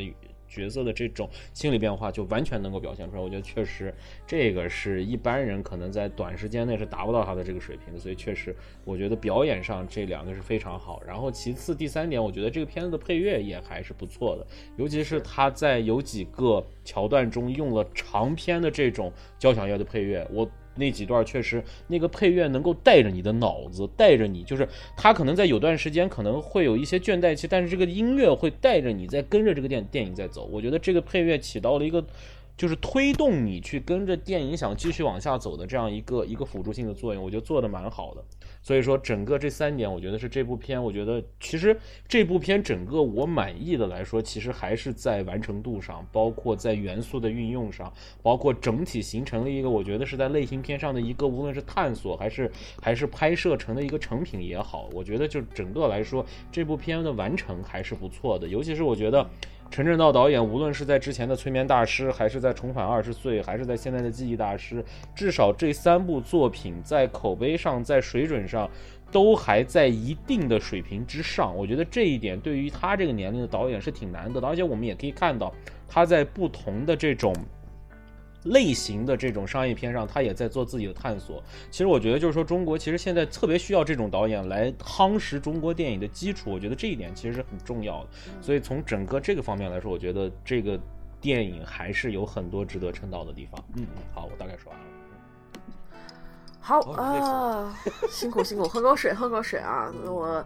[0.47, 3.21] 角色的这种心理变化就完全能够表现出来。
[3.21, 3.93] 我觉得确实
[4.25, 11.01] 这个是一般人可能在短时间内是达不到他的这个水平的，所以确实我觉得表演上这两个是非常好。
[11.05, 20.49] 然后其次第三点，我觉得这个片子的配乐也还是不错的，尤其是他在有几个桥段中用了长篇的这种交响乐的配乐，我。
[20.77, 30.47] 那几段确实，那个配乐能够带着你的脑子，带着你，就是他可能在有段时间可能会有一些倦怠期，但是这个音乐会带着你在跟着这个电电影在走。
[30.51, 32.05] 我觉得这个配乐起到了一个。
[32.57, 38.23] 就是推动你去跟着电影想继续往下走的这样一个一个辅助性的作用，我觉得做的蛮好的。
[38.67, 41.73] 所以说，整个这三点，我觉得是这部片，我觉得其实
[42.05, 52.51] 这部片整个我满意的来说，其实还是在完成度上，包括在元素的运用上，包括整体形成了一个，我觉得是在类型片上的一个，无论是探索还是
[52.81, 59.25] 还是拍摄成的一个成品也好，我觉得就整个来说，这部片的完成还是不错的，尤其是我觉得。
[59.69, 64.81] 陈正道导演无论是在之前的《催眠大师》，还是在《重返二十岁》，还是在现在的《记忆大师》，
[65.13, 68.69] 至少这三部作品在口碑上、在水准上，
[69.11, 71.55] 都还在一定的水平之上。
[71.55, 75.53] 我觉得这一点对于他这个年龄的导演是挺难得的，而且我们也可以看到
[75.87, 77.33] 他在不同的这种。
[78.43, 81.43] 类型的这种商业片上，他也在做自己的探索。
[81.69, 86.51] 其实我觉得，就是说中国其实现在特别需要这种导演来夯实中国电影的基础。
[86.51, 88.09] 我觉得这一点其实是很重要的。
[88.41, 90.79] 所以从整个这个方面来说，我觉得这个
[91.19, 93.63] 电影还是有很多值得称道的地方。
[93.75, 94.85] 嗯嗯，好，我大概说完了。
[96.59, 97.73] 好啊，
[98.09, 99.89] 辛苦辛苦，喝口水，喝口水啊！
[100.03, 100.45] 我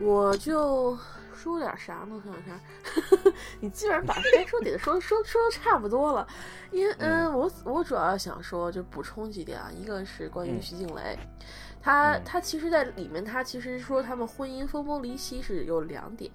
[0.00, 0.98] 我就
[1.36, 2.20] 说点啥呢？
[2.24, 6.26] 想想， 你基本上把该说点的说说说的差不多了。
[6.72, 11.16] 因为嗯，我我主要想说就补充几点啊，一个是关于徐静蕾，
[11.80, 16.32] 她她其实在里面，她其实说他们婚姻分崩离析是有两点，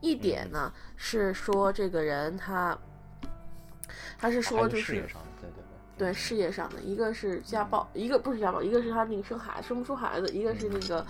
[0.00, 2.76] 一点呢是说这个人他
[4.18, 5.25] 他是说就是事业上的，
[5.98, 11.06] 对事业上的，一个是家暴，一个不是家暴，一个是他那个生孩生不出孩子，一个是那个，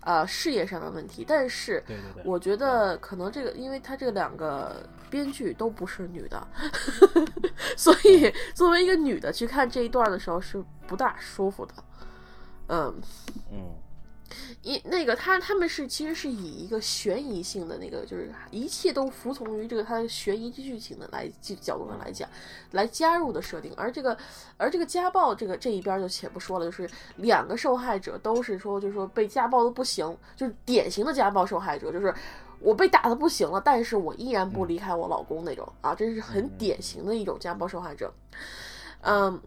[0.00, 1.24] 呃，事业上的问题。
[1.26, 6.46] 但是，对对对我觉得可能这个，因为他这两个编剧都不是女的，
[7.76, 11.74] 所以作为一个女的去看这一段的时候是不大舒服的。
[12.68, 12.94] 嗯，
[13.52, 13.74] 嗯，
[14.62, 22.28] 一那个他他们是其实是以一个悬疑性的那个，就是一切都服从于这个他的悬疑剧情的来角度上来讲，
[22.72, 23.72] 来加入的设定。
[23.76, 24.16] 而这个
[24.56, 32.12] 而这个家暴这个这一边就且不说了，就是两个受害者都是说，就是说被家暴的不行，就是典型的家暴受害者，就是
[32.58, 38.12] 我被打的不行了，但是我依然不离开我老公那种啊，这是很典型的一种家暴受害者。
[39.02, 39.40] 嗯，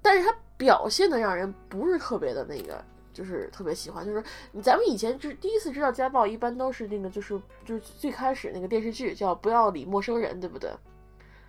[0.00, 2.82] 但是他表现的让人不是特别的那个。
[3.16, 4.22] 就是特别喜欢，就是
[4.62, 10.70] 咱们以前就是第一次知道家暴，一般都是那个，就是就是最开始那个电视剧叫《不要理陌生人》，对不对？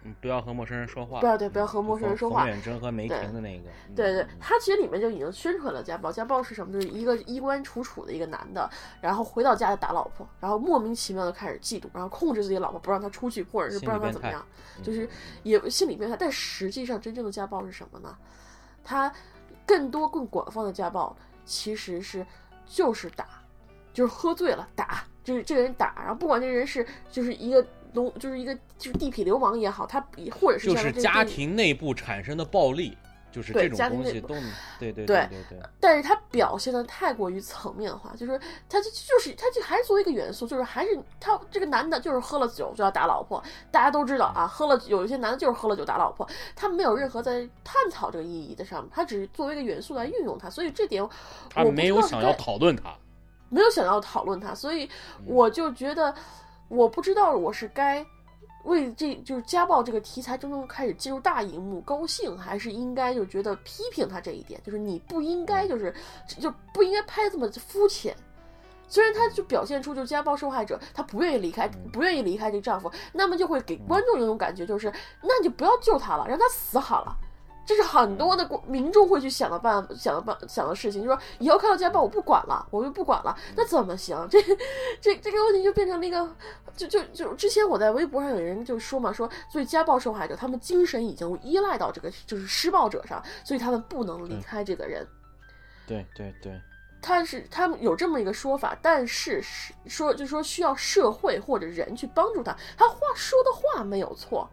[0.03, 1.19] 嗯，不要和陌生人说话。
[1.19, 2.41] 不要对，不要和陌生人说话。
[2.41, 3.67] 冯远征和梅婷的那个。
[3.89, 6.11] 嗯对对，他其实里面就已经宣传了家暴。
[6.11, 6.71] 家暴是什么？
[6.71, 8.69] 就是一个衣冠楚楚的一个男的，
[9.01, 14.45] 然后回到家就打老婆，然后莫名其妙的开始嫉妒，然后控制自己老婆不让她出去，或者是不让她怎么样，
[14.81, 15.09] 就是
[15.43, 16.15] 也心理变态。
[16.17, 18.15] 但实际上真正的家暴是什么呢？
[18.83, 19.11] 他
[19.65, 21.13] 更多更广泛的家暴
[21.47, 22.23] 其实是
[22.67, 23.25] 就是打，
[23.93, 32.97] 就是喝醉了打，就是这个人打，然后不管这个人是就是一个农，就是一个就是地痞流氓也好，他比或者是就是家庭内部产生的暴力，
[33.37, 35.59] 就是对这种家庭内部东西都，对对对对对。
[35.79, 51.07] 但是他表现的太过于层面化，就是他就就是他就还是作为一个元素，就是还是他这个男的就是喝了酒就要打老婆，大家都知道啊，喝了有一些男的就是喝了酒打老婆，他没有任何在探讨这个意义的上面，他只是作为一个元素来运用它，所以这点
[51.47, 52.95] 他没有想要讨论它，
[53.49, 54.89] 没有想要讨论它，所以
[55.25, 56.11] 我就觉得，
[56.69, 58.03] 我不知道我是该
[58.67, 65.93] 为这就是家暴这个题材真正开始进入大荧幕高兴，还是应该就觉得批评他这一点，就是你不应该就是
[66.27, 68.15] 就不应该拍这么肤浅。
[68.89, 77.17] 虽然他就表现出就是家暴受害者，他不愿意离开，不愿意离开这个丈夫，那么就会给观众一种感觉，就是那你就不要救他了，让他死好了。
[77.67, 84.17] 这是很多的国民众会去想的办想的办想的事情，就说以后看到家暴我不管了，我就不管了，那怎么行？
[84.31, 84.41] 这
[85.01, 86.27] 这这个问题就变成了一个，
[86.77, 95.05] 就就就之前我在微博上有人就说嘛，说所以家暴受害者，他们精神已经依赖到这个就是施暴者上，所以他们不能离开这个人。
[95.85, 96.61] 对对对，
[97.01, 102.55] 他是他们有这么一个说法，但是是说就是说需要社会或者人去帮助他。
[102.77, 104.49] 他话说的话没有错，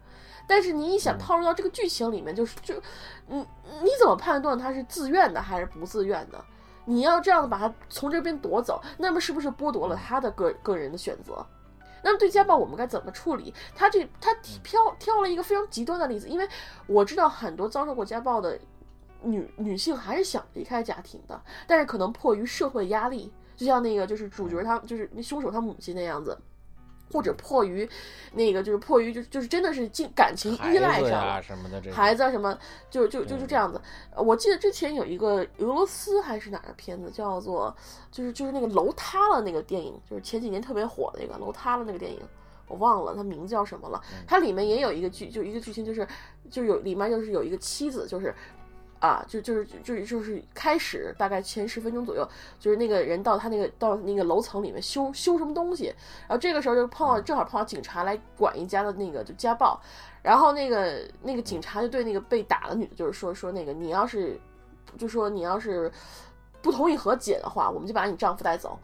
[0.47, 2.75] 但是你一想套入到这个剧情里面，就是就，
[3.27, 3.37] 你，
[3.81, 6.43] 你怎么判断他是自愿的还是不自愿的？
[6.85, 11.45] 你要这样把他从这边夺走，那么是不是剥夺了他的个个人的选择？
[12.03, 13.51] 那么对家暴我们该怎么处理？
[13.75, 16.47] 他这他挑挑了一个非常极端的例子，因为
[16.85, 18.59] 我知道很多遭受过家暴的
[19.23, 26.37] 女女性还是想离开家庭的，但是可能迫于社会压力，就像那个就是主角他就是那凶手他母亲那样子。
[27.11, 27.87] 或者迫于
[28.33, 32.57] 那个，就是迫于就就是真的是进感情依赖上了，什么的这孩子啊什么，
[32.89, 33.79] 就就就是这样子。
[34.15, 37.75] 呃我记得之前有一个俄罗斯还是哪儿的片子，叫做
[38.11, 42.19] 就是就是那个楼塌了那个电影，就是前几年特别火的那个楼塌了那个电影。
[42.67, 46.07] 我忘了它名字叫什么了，它里面也有一个剧，就一个剧情，就是
[46.49, 48.33] 就有里面就是有一个妻子，就是
[49.05, 52.27] 啊，就就是就是就是开始大概前十分钟左右，
[52.59, 55.93] 就是那个人到他那个到那个楼层里面修修什么东西，
[56.27, 59.79] 然后这个时候就碰到正好碰到警察来管一家的那个就家暴，
[60.23, 64.39] 然后那个那个警察就对那个被打的女的，就是说说那个你要是
[64.97, 65.91] 就说你要是
[66.63, 68.79] 不同意和解的话，我们就把你丈夫带走。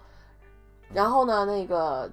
[0.94, 2.12] 然后呢，那个，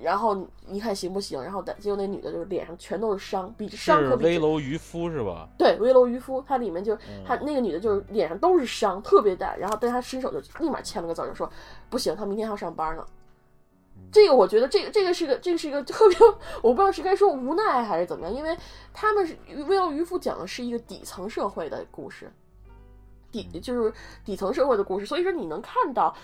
[0.00, 1.42] 然后你看行不行？
[1.42, 5.48] 然后但结果那女的就是脸上全都是伤，比伤是可比危楼渔夫是吧？
[5.58, 6.96] 对，危楼渔夫，她里面就
[7.26, 9.56] 她那个女的，就是脸上都是伤，特别大。
[9.56, 11.50] 然后，但她伸手就立马签了个字，就说
[11.90, 13.04] 不行，她明天还要上班呢。
[14.12, 16.18] 这个我觉得，这个这个是个，这个是一个 特别，
[16.62, 18.56] 我不知道是该说无奈还是怎么样，因为
[18.92, 22.30] 他们是危楼渔夫讲的是一个底层社会的故事，
[23.32, 23.92] 底就是
[24.24, 26.14] 底层社会的故事，所以说你能看到。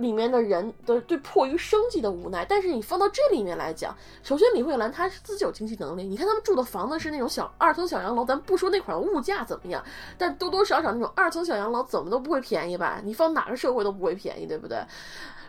[0.00, 9.84] 里面的人的对迫于生计的无奈，但是你放到这里面来讲，首先李慧兰她是自己有经济能力，你看他们住的房子是那种小二层小洋楼，咱不说那块物价怎么样，
[10.16, 13.00] 但多多少少那种二层小洋楼怎么都不会便宜吧？
[13.04, 14.78] 你放哪个社会都不会便宜，对不对？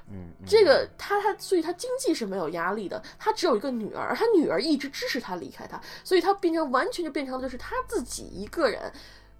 [0.09, 3.01] 嗯，嗯这个他他，所以他经济是没有压力的。
[3.17, 8.91] 他只有一个女儿，他女儿一直支持他离开他，所以他变成完全就变成了就是他自己一个人，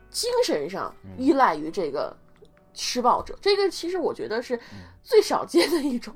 [0.10, 2.16] 精神上依赖于这个
[2.74, 3.38] 施暴者。
[3.42, 4.60] 这个其实我觉得是
[5.04, 6.14] 最少见的一种。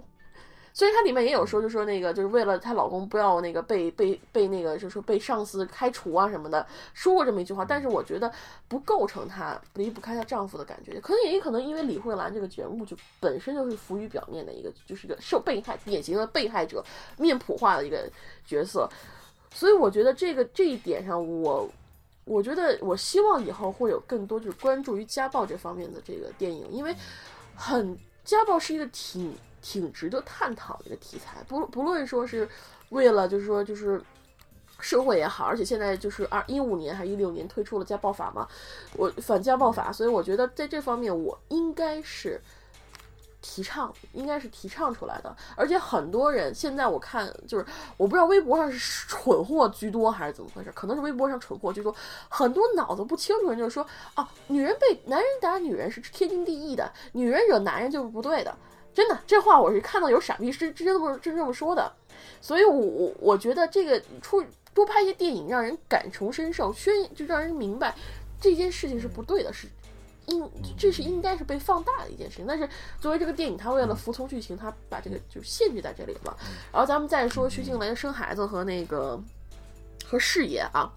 [0.77, 7.63] 所以它里面也有说，就说那个就是为了她老公不要那个被被被那个就是说被上司开除啊什么的，说过这么一句话。
[7.63, 8.29] 但是我觉得
[8.67, 16.83] 不构成她离不开她丈夫的感觉，可能也有可能因为李慧兰这个人物就本身就是浮于表面的一个，就是个受被害典型的被害者
[17.17, 18.11] 面谱化的一个
[18.45, 18.89] 角色。
[19.53, 21.69] 所以我觉得这个这一点上，我我
[22.41, 26.95] 觉得我希望以后会有更多就是关注于家暴这方面的这个电影，因为
[27.55, 32.47] 很家暴是一个挺挺值得探讨的一个题材，不不论说是
[32.89, 34.01] 为了就是说就是。
[34.81, 38.45] 社会也好，而且现在就是二一五年还是一六年推出了家暴法嘛，
[38.97, 42.39] 我反家暴法，所以我觉得在这方面我应该是
[43.47, 45.35] 提倡，应该是提倡出来的。
[45.55, 51.95] 而且很多人现在我看就是我不知道微博上是蠢货居多还是怎么回事，可能是微博上蠢货居多，
[52.27, 58.55] 很多脑子不清楚人就是说啊，女人被男人打女人是天经地义的，女人惹男人就是不对的。
[58.93, 61.91] 真的，这话我是看到有傻逼是真这么真这么说的，
[62.41, 67.93] 所以我我我觉得这个出多拍一些电影，让人感同身受，宣就让人明白
[68.41, 69.67] 这件事情是不对的，是
[70.27, 72.45] 应这是应该是被放大的一件事情。
[72.47, 72.67] 但是
[72.99, 76.37] 作为这个电影，它为了服从剧情，它把这个就限制在这里了。
[76.71, 79.19] 然后咱们再说徐静蕾生孩子和那个
[80.05, 80.91] 和事业啊，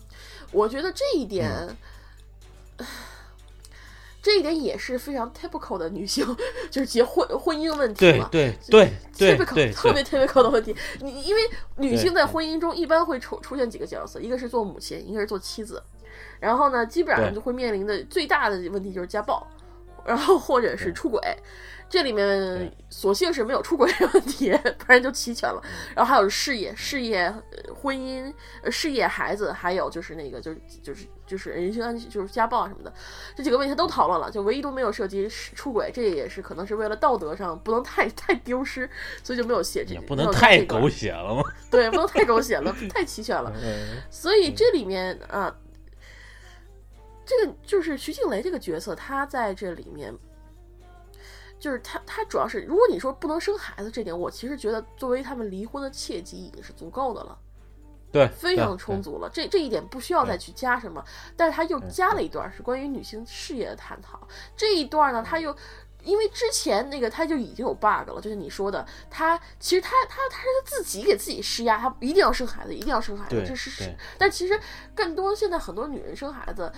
[0.52, 1.50] 我觉得这一点。
[4.20, 6.26] 这一点也是非常 typical 的女性，
[6.70, 8.28] 就是结婚婚姻问题嘛。
[8.30, 10.74] 对对对对 typical，特别 typical 的问题。
[11.00, 11.40] 你因为
[11.76, 15.80] 女性在婚姻中一般会出出现几个角色，一个是做母亲，一个是做妻子，
[16.40, 19.46] 然后呢，基本上就会面临的最大的问题就是家暴，
[20.04, 21.20] 然后或者是出轨。
[21.90, 25.58] 这里面所幸是没有出轨的问题，不然就齐全了。
[25.96, 28.30] 然后还有事业、事业、呃婚姻、
[28.62, 32.92] 呃事业、孩子，还有就是那个就是就是就是人身安全，就是家暴啊什么的，
[33.34, 38.86] 这几个问题他都讨论了，就唯一都没有涉及出轨，这也是可能是为了道德上不能太太丢失，
[39.24, 41.42] 所以就没有写这也不能太狗血了吗？
[41.70, 43.50] 对，不能太狗血了，太齐全了。
[43.64, 45.50] 嗯所以这里面啊，
[47.28, 50.16] 这个就是徐静蕾这个角色，她在这里面，
[51.60, 57.38] 就是她，她主要是，如果你说不能生孩子这点，我其实觉得作为他们离婚的契机已经是足够的了，
[58.10, 59.18] 对，非常充足。
[59.18, 59.28] 了。
[59.30, 61.04] 这这一点不需要再去加什么，
[61.36, 64.26] 但是他又加了一段是关于女性事业的探讨。
[64.56, 65.54] 这一段呢，他又。
[66.04, 73.92] 因为之前那个他就已经有 bug 了，就是你说的，他其实他他他是自己给自己施压，他一定要生孩子，一定要生孩子，这是是。
[74.16, 74.58] 但其实
[74.94, 76.72] 更多现在很多女人生孩子，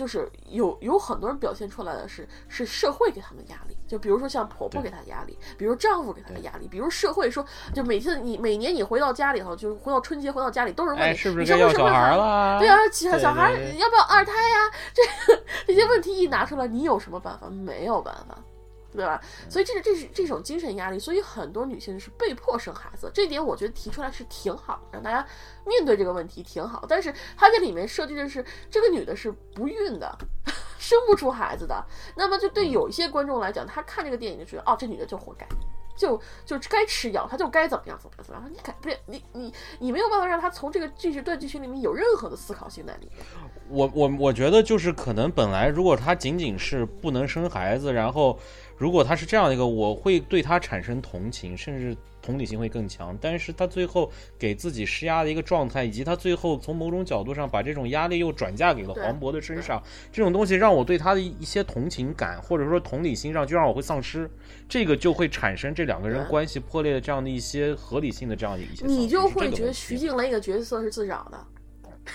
[0.00, 7.44] 就是有有很多人表现出来的是是社会给他们压力，就比如说像婆婆对给她压力，比如丈夫给她的压力，比如社会说，
[7.74, 12.58] 就每次你每年你回到家里头，就是回到春节回到家里都是问你，哎，是不是你生不生该要小孩孩了？
[12.60, 14.56] 对啊，小小孩要不要二胎呀？
[14.94, 15.02] 这
[15.68, 17.50] 这些问题一拿出来，你有什么办法？
[17.50, 18.38] 没有办法。
[18.92, 19.20] 对吧？
[19.48, 23.10] 所以这是这是这种精神压力，所以很多女性是被迫生孩子。
[23.14, 25.26] 这一点我觉得提出来是挺好，让大家
[25.64, 26.84] 面对这个问题挺好。
[26.88, 30.18] 但是它这里面设计的是这个女的是不孕的，
[30.78, 31.84] 生不出孩子的。
[32.16, 35.46] 那么就对有一些观众来讲，他看这个电影就觉得，哦，这女的就活该。
[35.96, 43.26] 就就该吃药，她就该怎么样怎么样怎么样，你改不了，你你你没有办法让她从这个剧情段剧情里面有任何的思考性在里面。
[43.68, 48.38] 我我我觉得就是可能本来如果她仅仅是不能生孩子，然后
[48.80, 53.14] 如果他是这样一个，我会对他产生同情，甚至同理心会更强。
[53.20, 64.30] 但是他最后给自己施压的一个状态，以及他最后从某种角度上把这种压力又转嫁给了黄渤的身上，这种东西让我对他的一些同情感或者说同理心上就让我会丧失，
[64.66, 71.38] 这个就会产生这两个人关系破裂的这样的一些合理性的这样的一些，你就会觉得徐静蕾的角色是自找的，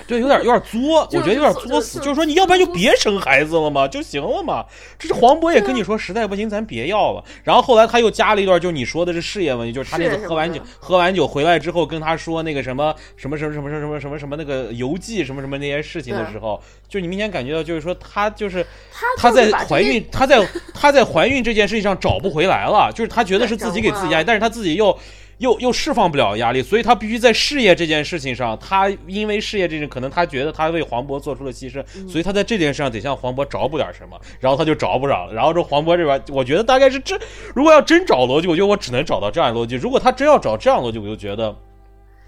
[0.08, 2.00] 对，有点有点作，我觉得有点就作死。
[2.00, 4.66] 就就是说，你要不然就别生孩子了嘛，就行了嘛。
[5.00, 7.24] 这是黄渤也跟你说，实在不行咱别要了。
[7.44, 24.98] 然后后来他又加了一段，就你说的是事业问题，就是他那次喝完酒喝完酒回来之后，跟他说那个什么什么什么什么什么什么什么那个游记什么什么那些事情的时候，就你明显感觉到，就是说他就是他他在怀孕，他在他在怀孕这件事情上找不回来了，就是他觉得是自己给自己压力， 但是他自己又。
[25.38, 35.34] 又又释放不了压力，所以他必须在事业这件事情上，他因为事业这件，可能他觉得他为黄渤做出了牺牲，嗯所以他在这件事上得向黄渤找补点什么，然后他就找不着了。
[35.34, 37.20] 然后这黄渤这边，我觉得大概是这，
[37.54, 39.76] 如果要真找逻辑，我觉得我只能找到这样的逻辑。
[39.76, 41.54] 如果他真要找这样的逻辑，我就觉得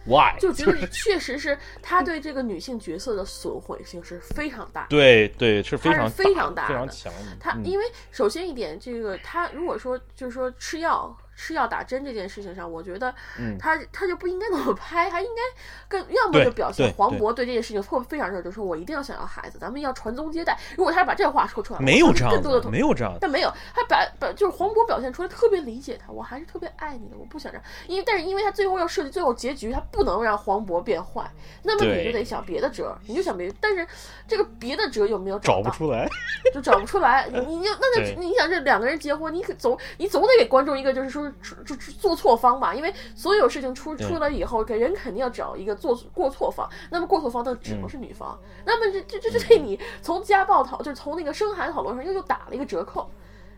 [0.05, 4.87] why 就 觉得确实是他对这个女性角色的损毁性是非常大的。
[4.89, 15.41] 对对是非常非常大非常的强他因为首先一点，这个他如果说就是说吃药、吃药打针这件事情上，我觉得嗯他他就不应该那么拍，他应该
[15.87, 20.57] 更要么就表现黄渤对这件事情会非常热，就是说我一定要想要孩子，咱们要传宗接代。
[20.75, 23.19] 如果他把这话说出来，没有这样的，更多的没有这样的。
[23.21, 31.29] 但没有，他把把就是黄渤表现出来特别理解他，我还是特别爱你的，我不想让，因为但是因为他最后要设计最后结局，他不能让黄渤变坏，
[31.61, 33.87] 那么你就得想别的辙，你就想别，但是
[34.27, 35.57] 这个别的辙有没有到？
[35.57, 36.09] 找不出来，
[36.53, 47.81] 就找不出来，你你就那 对就你想这两个人结婚，你可总你总得给观众一个就是说出出出做错方吧，因为所有事情出出来以后，给人肯定要找一个做过错方，那么过错方那只嗯。
[47.81, 53.09] 能是女方，那么这这这这对你从家暴讨就是从那个生孩子讨论上又又打了一个折扣，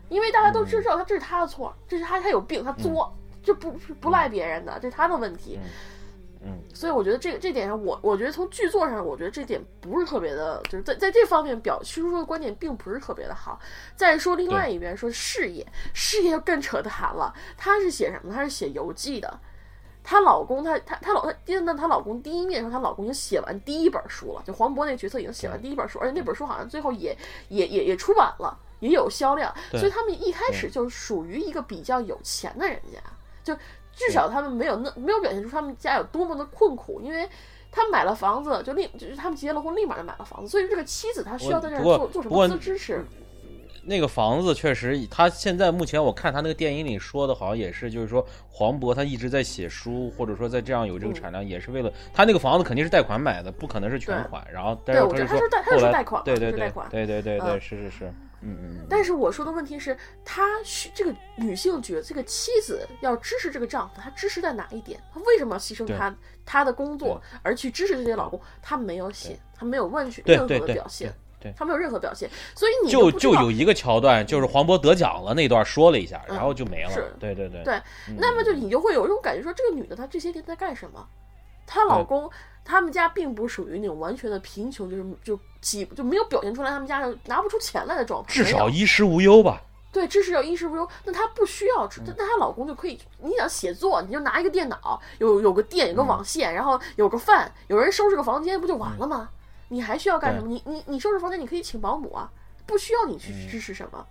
[0.08, 3.12] 因为大家都知道他这是他的错，这是他他有病，他作，
[3.42, 5.58] 这不不不赖别人的，这是他的问题。
[5.62, 5.68] 嗯，
[6.72, 13.60] 所以我觉得这个这点上，我我觉得从剧作上，我觉得这点不是特别的，就是在在这方面表输出的观点并不是特别的好。
[13.94, 17.34] 再说另外一边说事业，事业更扯淡了。
[17.58, 18.32] 她是写什么？
[18.32, 19.38] 她是写游记的。
[20.02, 27.14] 她老公，她她她老她见到她老公第一面的时候，她老公已经写完第一本书了，就黄渤那角色已经写完第一本书，而且那本书好像最后也
[27.48, 29.54] 也也也出版了，也有销量。
[29.72, 32.98] 所以他们一开始就属于一个比较有钱的人家，
[33.44, 33.54] 就
[33.92, 37.28] 至少他们没有那没有表现出他们家有多么的困苦，因为
[37.70, 43.04] 他买了房子，就立就是他们结了婚，立马就买了房子，所以这个妻子她需要在这儿做做什么资支持？
[43.82, 54.46] 那个房子确实，他现在目前我看他那个电影里说的，好像也是，就是说黄渤他一直在写书，或者说在这样有这个产量，也是为了他那个房子肯定是贷款买的，不可能是全款。
[54.52, 58.86] 然后，但是对我觉得他说是贷他是后来贷款对对对对对对对，嗯是是是，嗯嗯嗯。
[58.88, 65.00] 但是我说的问题是，她需这个女性角这个妻子要支持这个丈夫，她支持在哪一点？
[65.12, 66.14] 她为什么要牺牲她
[66.44, 68.40] 她的工作而去支持这些老公？
[68.60, 71.50] 她没有写，她没有问去任何的表现对。
[71.50, 77.10] 对她没有任何表现，所以你就就有一个桥段，就是黄渤得奖了那段说了一下，嗯然后就没了是。
[77.18, 77.74] 对对对对，
[78.08, 81.08] 嗯那么就你就会有一种感觉，说这个女的她这些年在干什么？
[81.66, 82.30] 她老公
[82.62, 89.62] 他们家并不属于那种完全的贫穷，就是就几就没有表现出来他们家是拿不出钱来的状态，至少衣食无忧吧。
[89.92, 92.98] 对，知识要衣食无忧，那她不需要吃，那她老公就可以。
[93.18, 99.28] 你想写作，你就拿一个电脑，有有个电，有个网线，然后有个饭，有人收拾个房间，不就完了吗？
[99.68, 100.46] 你还需要干什么？
[100.46, 102.30] 你你你收拾房间，你可以请保姆啊，
[102.66, 104.06] 不需要你去支持什么。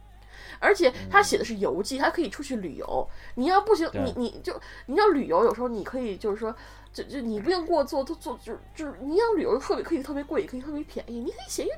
[0.61, 3.07] 而且他写的是游记，他可以出去旅游。
[3.35, 6.53] 你要不行，你你就你要旅游，有时候你可以就是说，
[6.91, 11.73] 就就你不用过做做做，就就是你想旅游特别可以特别贵，也可以特别便宜，你可以写一个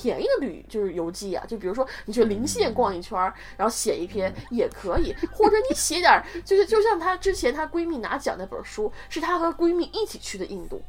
[0.00, 3.18] 便宜的旅就是游记啊，就比如说你去临县逛一圈，
[3.56, 10.82] 然后写一篇也可以，或者你写点，就是就像她之前她闺蜜拿奖那本书，是她和闺蜜一起去的印度，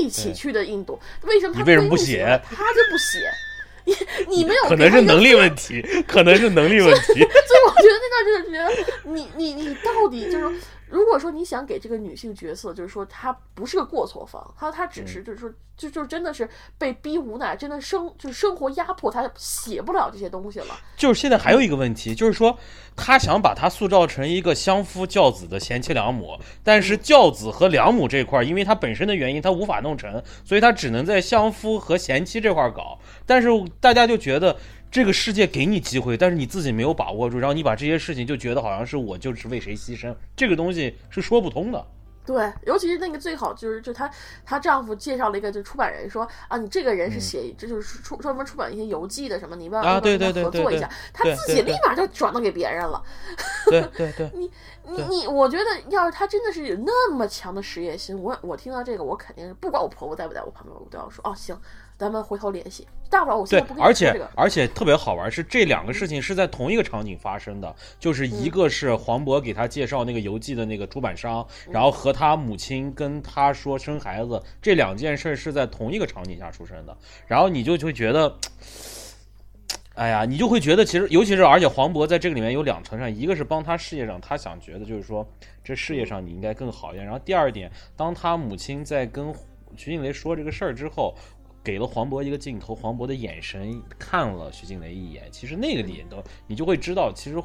[0.00, 3.30] 一起去的印度，为什么她什么不写她就不写？
[3.86, 3.94] 你
[4.38, 7.02] 你没有可能是能力问题，可能是能力问题。
[7.02, 7.20] 所以
[7.66, 10.52] 我觉得那段就是觉得你你你到底就是说
[10.86, 20.66] 如果说你想给这个女性角色，就是说她不是个过错方，她她只是嗯就是说就就真的是被逼无奈，真的生就是生活压迫，她写不了这些东西了。
[20.96, 22.56] 就是现在还有一个问题，就是说
[22.94, 32.98] 他想把她塑造成一个相夫教子的贤妻良母，但是教子和良母这块儿，因为他本身的原因，他无法弄成，所以他只能在相夫和贤妻这块儿搞。
[33.26, 33.48] 但是
[33.80, 34.56] 大家就觉得
[34.94, 41.84] 这个世界给你机会，但是你自己没有把握住，然后你把这些事情就觉得好像是我就是为谁牺牲，这个东西是说不通的。
[42.24, 44.08] 对，尤其是那个最好就是就她
[44.46, 53.02] 她丈夫介绍了一个就出版人说啊，你这个人是写、这就是出专门出版一些游记的什么，你们要对对对对合作一下，她对自己立马就转到给别人了。
[53.66, 54.48] 对对对， 你
[54.84, 61.60] 你你，我觉得要是她真的是有那么强的事业心，我我听到这个，我肯定是不管我婆婆在不在我旁边，我都要说哦行，
[61.98, 62.86] 咱们回头联系。
[63.10, 64.30] 大不了我现对在不，跟你而且说这个。
[64.34, 78.36] 而且特别好玩是这两个事情是在同一个场景发生的，就是一个是黄渤给他介绍那个游记的那个出版商，然后和他母亲跟他说生孩子这两件事是在同一个场景下出生的，然后你就就会觉得。
[79.96, 85.24] 哎呀，你就会觉得，其实尤其是而且黄渤在这个里面有两层上，一个是帮他事业上，他想觉得就是说
[85.62, 89.32] 这事业上你应该更好一点，然后第二点，当他母亲在跟
[89.76, 91.14] 徐静蕾说这个事儿之后，
[91.64, 97.40] 给了黄渤一个镜头，黄渤的眼神看了徐静蕾一眼，其实那个里头你就会知道，其实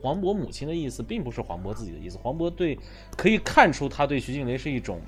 [0.00, 2.78] 黄渤母亲的意思并不是黄渤自己的意思，黄渤对
[3.16, 5.00] 可以看出他对徐静蕾是一种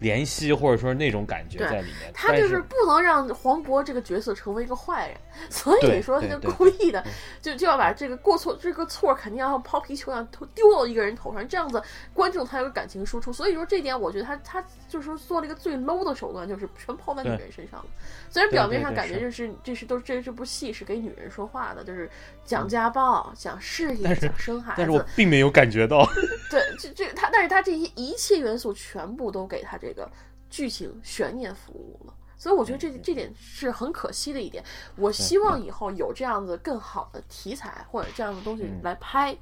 [0.00, 5.16] 怜惜或者说是那种感觉在里面，他就是不能让黄渤这个角色成为一个坏人，
[5.48, 7.02] 所以说他就故意的，
[7.40, 11.80] 就就要把这个过错这个错肯定要抛皮球一样丢丢到一个人头上，这样子
[12.12, 13.32] 观众才有感情输出。
[13.32, 14.64] 所以说这点，我觉得他他
[14.94, 17.86] 就是说做了一个最 low 的手段，就是全抛在女人身上了。
[18.30, 22.08] 虽然表面上感觉就是这是都这这部戏是给女人说话的，就是
[22.44, 26.06] 讲家暴、讲事业、讲生孩子但是我子，并没有感觉到，
[26.48, 30.08] 对，这这他，但是他这些一切元素全部都给他这个
[30.48, 34.62] 剧情悬念服务了，所以我觉得这这点是很可惜的一点。
[34.94, 39.36] 我希望以后有这样子更好的题材或者这样的东西来拍。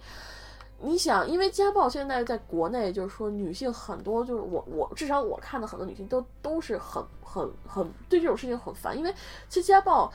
[0.83, 9.15] 你想，因为家暴现在在国内，就是说女性很多，就是我我至少我看的很多女性都都是很很很对这种事情很烦，因为
[9.49, 10.13] 其实家暴。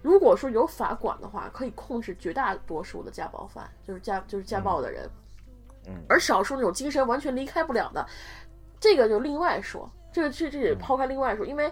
[0.00, 5.08] 如果说有法管的话，可以控制绝大多数的家暴犯，就是家就是家暴的人。
[5.86, 8.06] 嗯而少数那种精神完全离开不了的，
[8.78, 11.70] 这个就另外说，这个这这也抛开另外说，因为。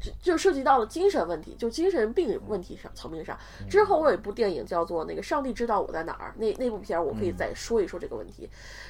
[0.00, 3.38] 就就涉及到了精神问题，就精神病问题上层面上。
[3.68, 8.48] 之后我有一部电影叫做那个《上帝知道我在哪儿》，那那部片儿我可以再说一说这个问题。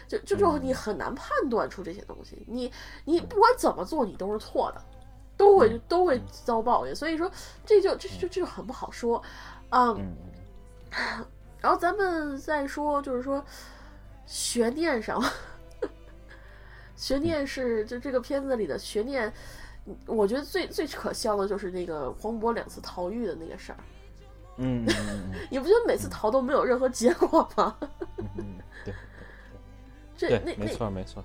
[0.09, 2.73] 就就就你很难判断出这些东西，你
[3.05, 4.83] 你不管怎么做，你都是错的，
[5.37, 6.95] 都会都会遭报应。
[6.95, 7.31] 所以说，
[7.65, 9.23] 这就这就这就很不好说，
[9.71, 9.97] 嗯。
[9.99, 10.07] 嗯，
[11.61, 13.45] 然后咱们再说，就是说
[14.27, 15.23] 悬念上，
[16.97, 19.31] 悬念是就这个片子里的悬念，
[20.07, 23.79] 我觉得最最可笑的就是那个黄渤两次逃狱的那个事儿。
[24.61, 24.85] 嗯
[25.51, 27.77] 你不觉得每次逃都没有任何结果吗？
[28.17, 28.45] 嗯嗯，
[28.85, 28.93] 对
[30.17, 31.23] 这那，没那那错没错，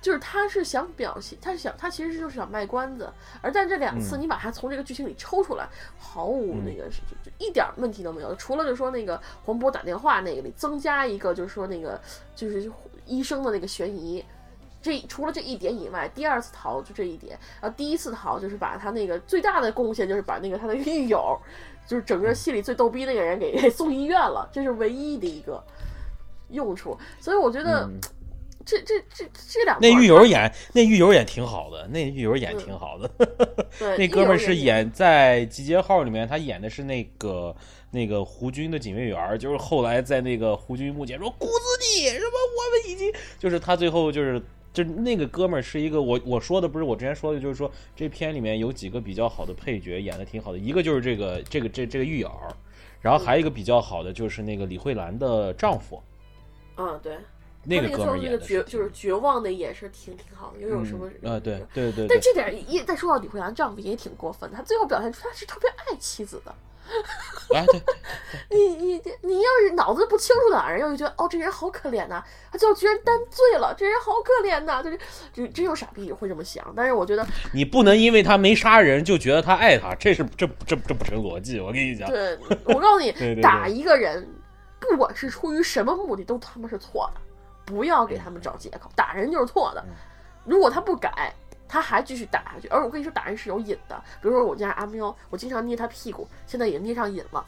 [0.00, 12.00] 就是他是想表现，他是想他其实就是想卖关子，而但这两次嗯你把他从这个剧情里抽出来，毫无那个是就就一点问题都没有，除了就说那个黄渤打电话那个里增加一个就是说那个
[12.34, 12.72] 就是
[13.04, 14.24] 医生的那个悬疑。
[14.82, 21.38] 这除了这一点以外，第二次逃就这一点，然后第一次逃就是把他那个最大的贡献就是把那个他的狱友，
[21.86, 25.62] 就是整个戏里最逗逼那个人给给送医院了，这是唯一的一个
[26.50, 26.98] 用处。
[27.20, 28.00] 所以我觉得嗯
[28.66, 33.08] 这这这这两那狱友演那狱友演挺好的，那狱友演挺好的。
[33.78, 37.54] 对 那哥们儿是演在《集结号》里面，他演的是那个
[37.92, 44.42] 那个胡军的警卫员，就是后来在那个胡军墓前说“谷子你什么我们已经”，就是他最后就是。
[44.72, 52.48] 就那个哥们儿是一个我我说的不是我之前说的，就是说这片里面有几个比较好的配角演的挺好的，一个就是这个这个这这个狱友儿，
[53.00, 56.02] 然后还有一个比较好的就是那个李慧兰的丈夫，
[56.76, 57.18] 嗯，对，
[57.64, 61.62] 那个哥们儿那个绝就是绝望的也是挺挺好的，又有什么嗯啊对。
[61.74, 66.54] 对对对，但这点一再说到李慧兰丈夫也挺过分的，他最后表现出他是特别爱妻子的。
[67.54, 67.80] 哎对，
[68.50, 74.98] 你你你要是脑子不清楚的人，又觉得哦这人好可怜呐、他最后居然担罪了，这人好可怜呐、就是
[75.32, 76.64] 就只有傻逼会这么想。
[76.76, 81.60] 但是我觉得，你不能因为他没杀人就觉得他爱他，这是这这这不成逻辑。
[81.60, 84.28] 我跟你讲，对我告诉你， 对对打一个人，
[84.80, 87.20] 不管是出于什么目的，都他妈是错的。
[87.64, 89.84] 不要给他们找借口，打人就是错的。
[90.44, 91.32] 如果他不改，
[91.72, 92.68] 他还继续打下去。
[92.68, 93.96] 而我跟你说，打人是有瘾的。
[94.20, 97.42] 比如说我家阿喵，我经常捏他屁股，现在也捏上瘾了，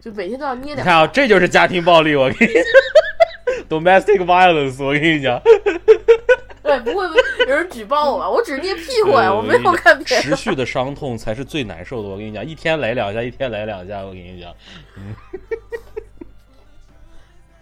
[0.00, 0.82] 就每天都要捏两下。
[0.82, 2.16] 你看啊，这就是家庭暴力。
[2.16, 2.54] 我跟你
[3.68, 5.38] ，domestic violence，我跟你讲，
[6.62, 7.04] 对，不会
[7.46, 8.30] 有人举报我吧？
[8.30, 10.22] 我只是捏屁股呀，我没有干别的。
[10.22, 12.08] 持续的伤痛才是最难受的。
[12.08, 14.00] 我跟你讲，一天来两下，一天来两下。
[14.00, 14.50] 我跟你讲，
[14.96, 15.02] 你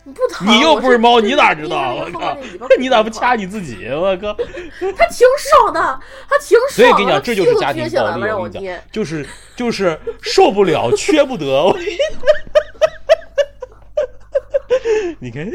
[0.05, 1.95] 不疼，你又不是猫，我你咋知道？
[1.95, 2.37] 我靠
[2.79, 3.87] 你咋不掐你自己？
[3.89, 4.35] 我靠！
[4.97, 5.81] 他挺爽的，
[6.29, 6.73] 他挺爽的。
[6.75, 8.25] 所以跟你讲，这就是家庭暴力。
[8.33, 8.85] 我跟你捏讲，。
[8.91, 9.25] 就是
[9.55, 11.47] 就是受不了， 缺不得。
[11.47, 11.97] 我你
[15.21, 15.49] 你看，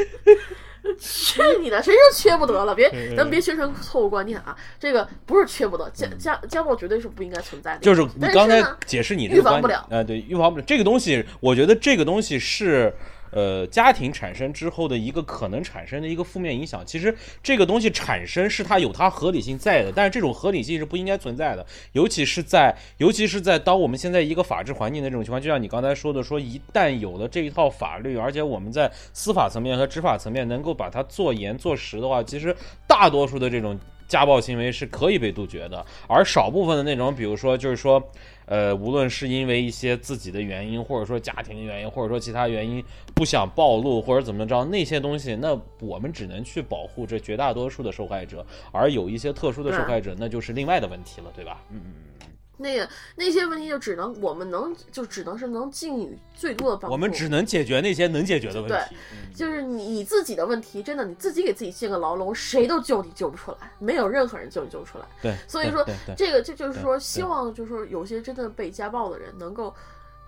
[0.98, 1.84] 去你的！
[1.84, 2.74] 谁说缺不得了？
[2.74, 4.56] 别，嗯咱别形成错误观念啊！
[4.80, 7.80] 这个不是缺不得，家家家暴绝对是不应该存在的。
[7.82, 12.94] 就是你刚才解释你这个预防不了观点，呃，对，预防不了这个东西，我觉得这个东西是。
[13.32, 32.56] 呃，家庭产生之后的一个可能产生的一个负面影响，其实这个东西产生是它有它合理性在的，但是这种合理性是不应该存在的，尤其是在尤其是在当我们现在一个法治环境的这种情况，就像你刚才说的，说一旦有了这一套法律，而且我们在司法层面和执法层面能够把它做严做实的话，其实
[32.88, 38.02] 大多数的这种家暴行为是可以被杜绝的，而少部分的那种，比如说就是说，
[38.48, 42.84] 呃，无论是因为一些自己的原因，或者说家庭的原因，或者说其他原因
[43.14, 51.62] 不想暴露或者怎么着那些东西，那我们只能去保护这绝大多数的受害者，而有一些特殊的受害者，那就是另外的问题了，对吧？
[51.72, 52.28] 嗯嗯嗯，
[52.58, 56.92] 那个那些问题就只能我们能就只能是能尽予最多的帮助。
[56.92, 58.76] 我们只能解决那些能解决的问题。
[58.76, 58.98] 对
[59.36, 65.06] 就是你你自己的问题，真的你自己给自己建个牢笼，谁都救你救不出来，没有任何人救你救不出来。
[65.22, 65.86] 对，所以说
[66.18, 69.72] 这个这就是说，希望就是说有些真的被家暴的人能够，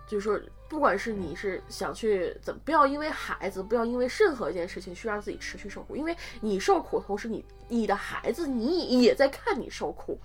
[0.08, 10.20] 就是说，不管是你是想去怎么，不要因为孩子，不要因为任何一件事情去让自己持续受苦，因为你受苦，同时你你的孩子你也在看你受苦。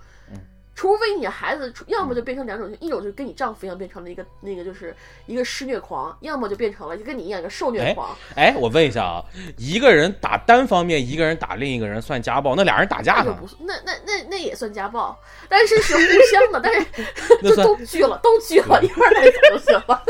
[0.75, 4.95] 嗯除非你的孩子，要么就变成两种，一种就是跟你丈夫一样变成了一个那个就是
[5.27, 8.15] 一个施虐狂，要么就变成了就跟你一样一个受虐狂。
[8.35, 9.25] 哎，我问一下啊，
[9.57, 12.57] 一个人打单方面，一个人打另一个人算家暴？
[12.57, 13.73] 那俩人打架呢那？
[13.73, 15.17] 那那那那也算家暴，
[15.49, 16.01] 但是是互
[16.33, 16.85] 相的，但是
[17.41, 20.03] 就那都拘了，都拘了，一块儿带走就行了。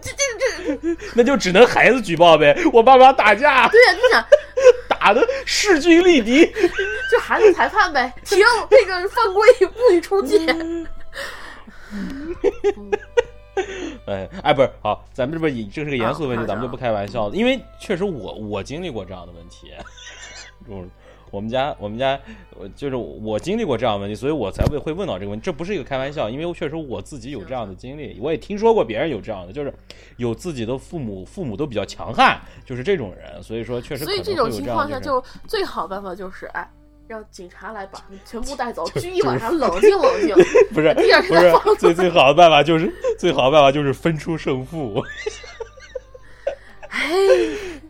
[0.00, 2.56] 这 这这， 那就只能孩子举报呗。
[2.72, 4.24] 我爸妈打架，对呀、你想，
[4.98, 6.46] 打的势均力敌。
[7.10, 8.38] 就喊个裁判呗，停，
[8.70, 10.38] 那个犯规，不许出界。
[14.06, 17.34] 哎哎，不是，好，咱们这不是这是个严肃的问题，啊咱们就不开玩笑了。
[17.34, 19.72] 因为确实我我经历过这样的问题，
[20.68, 20.84] 我
[21.30, 22.18] 我们家我们家
[22.56, 25.44] 我就是我经历过这样的问题，所以我才会会问到这个问题。
[25.44, 29.72] 这不是一个开玩笑，因为确实我自己有这样的经历，我也听说过别人有这样的，就是
[30.16, 36.68] 有自己的父母，父母都比较强悍，就是这种人，所以说确实所以这种情况下，就最好办法就是，哎，
[37.08, 40.34] 让警察来把你全部带走，拘一晚上，冷静冷静。
[40.72, 40.94] 不是
[41.28, 45.02] 不是最最好的办法就是最好的办法就是分出胜负。
[46.96, 47.10] 哎，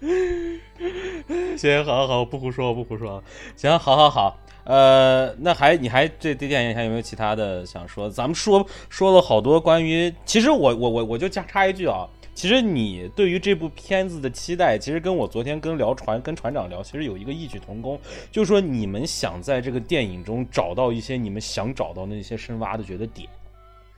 [1.57, 3.23] 行，好好好，我不胡说，我不胡说。
[3.55, 4.37] 行，好好好。
[4.65, 8.11] 呃，那还你还这这电影还有没有其他的想说？
[8.11, 12.05] 咱们说说了好多关于，其实我我我我就加插一句啊，
[12.35, 17.97] 其实你对于这部片子的期待，其实跟我昨天跟聊船跟船长聊，其实有一个异曲同工，
[18.33, 23.29] 就是说你们想在这个电影中找到一些你们想找到的那些深挖的觉得点。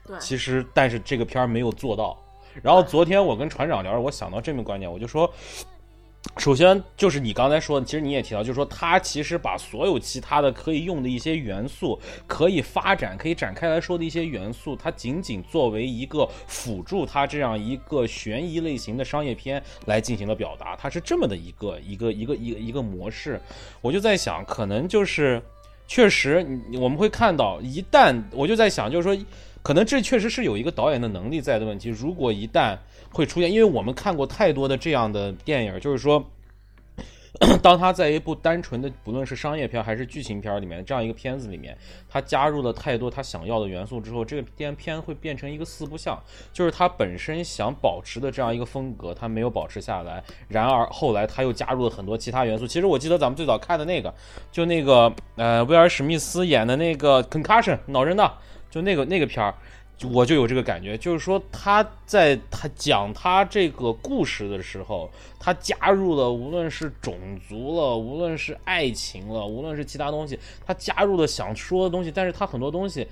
[0.05, 2.15] 对，其实但是这个片儿没有做到。
[2.61, 5.31] 然后昨天我跟船长聊着，我想到这么个观点，我就说，
[6.37, 23.39] 首先就是你刚才说的，其实你也提到，就是说他其实把所有其他的可以用的一些元素，可以发展、可以展开来说的一些元素，它仅仅作为一个辅助它这样一个悬疑类型的商业片来进行了表达，它是这么的一个一个一个一个一个模式。
[23.81, 25.41] 我就在想，可能就是
[25.87, 29.25] 确实，我们会看到，一旦我就在想，就是说。
[29.69, 31.89] 可能这确实是有一个导演的能力在的问题。
[31.89, 32.75] 如果一旦
[33.13, 36.25] 会出现，因为我们看过太多的这样的电影，就是说，
[37.61, 41.77] 当他在一部单纯的不论是商业片还是剧情片里面这样一个片子里面，
[42.09, 46.19] 他加入了太多他想要的元素之后，这个电片会变成一个四不像，
[46.51, 50.23] 就是他本身想保持的这样一个风格，他没有保持下来。
[50.47, 52.65] 然而后来他又加入了很多其他元素。
[52.65, 54.11] 其实我记得咱们最早看的那个，
[54.51, 58.35] 就那个呃威尔史密斯演的那个 Concussion 脑震荡。
[58.69, 59.53] 就那个那个片儿，
[60.13, 65.09] 我就有这个感觉，就是说他在他讲他这个故事的时候，
[65.39, 67.17] 他加入了无论是种
[67.47, 73.07] 族了，无论是爱情了，无论是其他东西，他加入了想说的东西，但是他很多东西。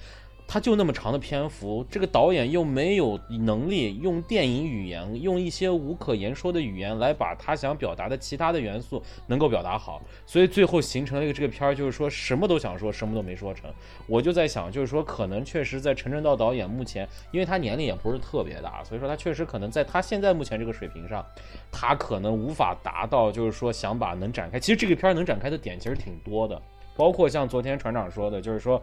[0.48, 13.70] 他就那么长的篇幅，这个导演又没有能力用电影语言，用一些无可言说的语言来把他想表达的其他的元素能够表达好，所以最后形成了一个这个片儿，就是说什么都想说，什么都没说成。
[14.08, 21.26] 我就在想，就是说可能确实在陈正道导演目前，因为他年龄也不是特别大，所以说他确实可能在他现在目前这个水平上，
[21.70, 24.58] 他可能无法达到，就是说想把能展开。
[24.58, 26.62] 其实这个片儿能展开的点其实挺多的，
[26.96, 28.82] 包括像昨天船长说的，就是说。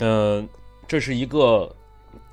[0.00, 0.48] 嗯，
[0.86, 1.74] 这是一个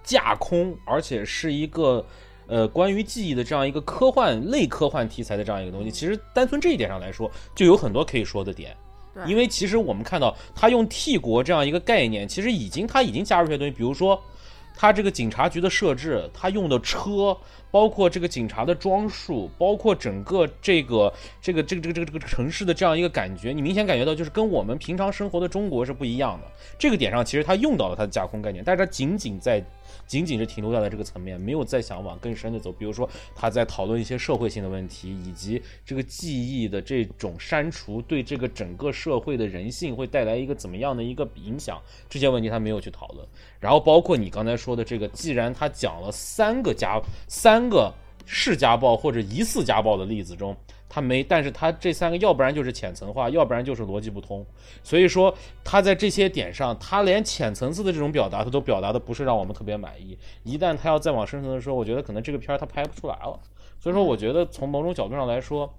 [0.03, 2.05] 架空，而且是一个
[2.47, 5.91] 呃关于记忆的这样一个科幻类科幻题材的这样一个东西。
[5.91, 8.76] 其实单从这一点上来说，就有很多可以说的点。
[9.13, 14.22] 对因为其实我们看到他用替国这样一个概念，其实已经他已经加入一些东西，比如说
[14.76, 17.36] 他这个警察局的设置，他用的车，
[17.76, 26.47] 包括这个警察的装束，包括整个这个这个这个这个这个这个城市的这样一个感觉，你明显感觉到就是跟我们平常生活的中国是不一样的。
[26.80, 29.61] 这个点上，其实他用到了他的架空概念，但是他仅仅在
[30.07, 32.71] 仅仅是停留在了这个层面，没有再想往更深的走。
[32.71, 43.27] 比如说，他在讨论一些社会性的问题，以及这个记忆的这种删除对这个整个社会的人性会带来一个怎么样的一个影响，这些问题他没有去讨论。
[43.59, 47.93] 然后包括你刚才说的这个，既然他讲了三个家三个
[48.25, 50.55] 是家暴或者疑似家暴的例子中，
[50.95, 54.45] 他没，但是他这三个要不然就是浅层化，要不然就是逻辑不通。
[54.81, 60.17] 所以说他在这些点上，他连浅层次的这种表达，他都表达的不是让我们特别满意。
[60.43, 63.37] 一旦他要再往深层的时候，我觉得可能这个片儿他拍不出来了。
[63.77, 65.69] 所以说，我觉得从某种角度上来说，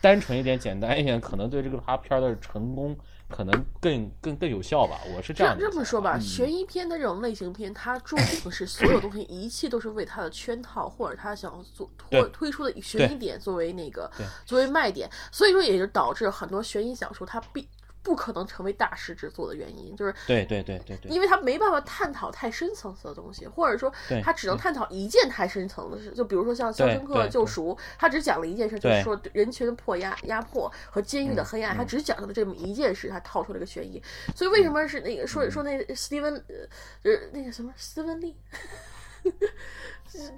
[0.00, 2.96] 单纯一点、简单一点，可能对这个他片儿的成功
[3.28, 4.98] 可能更更更有效吧。
[5.14, 6.20] 我是这这样这么说吧，嗯。
[6.20, 12.22] 悬疑片的这种类型片，它注定是所有东西一切都是为它的圈套或者它想要做对。
[12.22, 14.10] 推推出的悬疑点作为那个
[14.44, 17.68] 作为卖点，所以说也就导致很多悬疑小说它必
[18.06, 23.92] 不可能成为大师之作的原因，就是对对对对对，因为他没办法探讨太深层次的东西，或者说
[24.22, 34.00] 他只能探讨一件太深层的事，就比如说像《肖申克的救赎》，他只讲了一件事，就是说人群的迫压、压迫和监狱的黑暗，他嗯只讲了这么一件事，他套出了个悬疑。
[34.36, 36.54] 所以为什么是那个嗯说说那斯蒂文，呃，
[37.02, 38.36] 就是那个什么斯文利？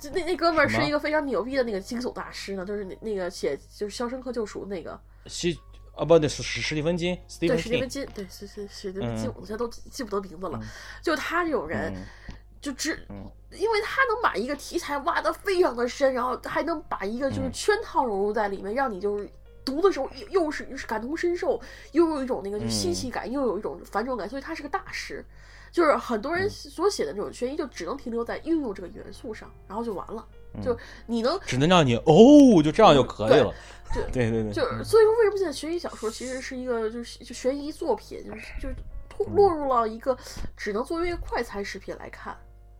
[0.00, 5.60] 这 那那哥们儿是一个非常牛逼的那个惊悚大师呢，就是那那个写就是《肖申克救赎》那个，西
[5.98, 10.60] 啊不，那是史史蒂芬金，史蒂对，芬史蒂芬金，对，是是史蒂芬金，嗯我现在都记记不得名字了。
[11.02, 19.28] 就他这种人，嗯就只嗯因为他能把一个题材挖得非常的深，然后还能把一个就是嗯圈套融入在里面，让你就是。
[19.64, 21.60] 读的时候又又是感同身受，
[21.92, 25.22] 又有一种那个就新嗯奇感，又有一种反转感，所以他是个大师。
[25.70, 30.26] 就是很多嗯人所写的那种悬疑，就只能停留在运用这个元素上，然后就完了。
[30.62, 33.54] 就你能只能让你哦，就这样就可以了。
[33.94, 38.74] 对对对对，就是所以说，为什么现在悬疑小说其实是一个就是就悬疑作品，就是就是
[39.08, 40.14] 脱落入了一个
[40.56, 42.36] 只能作为一个快餐食品来看，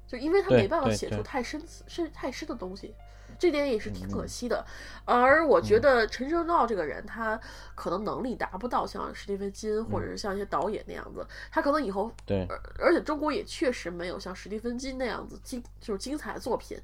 [0.07, 2.95] 就因为他没办法写出太深深太深的东西，
[3.39, 4.62] 这点也是挺可惜的。
[5.07, 7.41] 嗯而我觉得陈正道这个人，他
[7.74, 12.47] 可能能力达不到像史蒂芬金或者嗯是像一些导演那样子，他可能以后对。
[12.51, 16.76] 而而且中国也确实没有像史蒂芬金那样子精就是精彩的作品。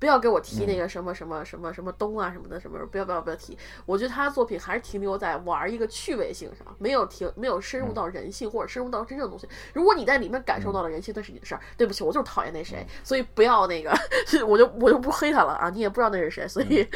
[0.00, 3.56] 不要给我提嗯那个什么什么什么什么东啊什么的什么，不要不要不要提。
[3.86, 9.46] 我觉得他的作品还是停留在玩一个趣味性上，没有停没有深入到人性或者深入到真正的东西。
[9.74, 11.60] 如果你在里面感受到了人性，那是你的事儿。
[11.76, 13.92] 对不起，我就是讨厌那谁，所以不要那个，
[14.48, 15.68] 我就我就不黑他了啊！
[15.70, 16.88] 你也不知道那是谁，所以。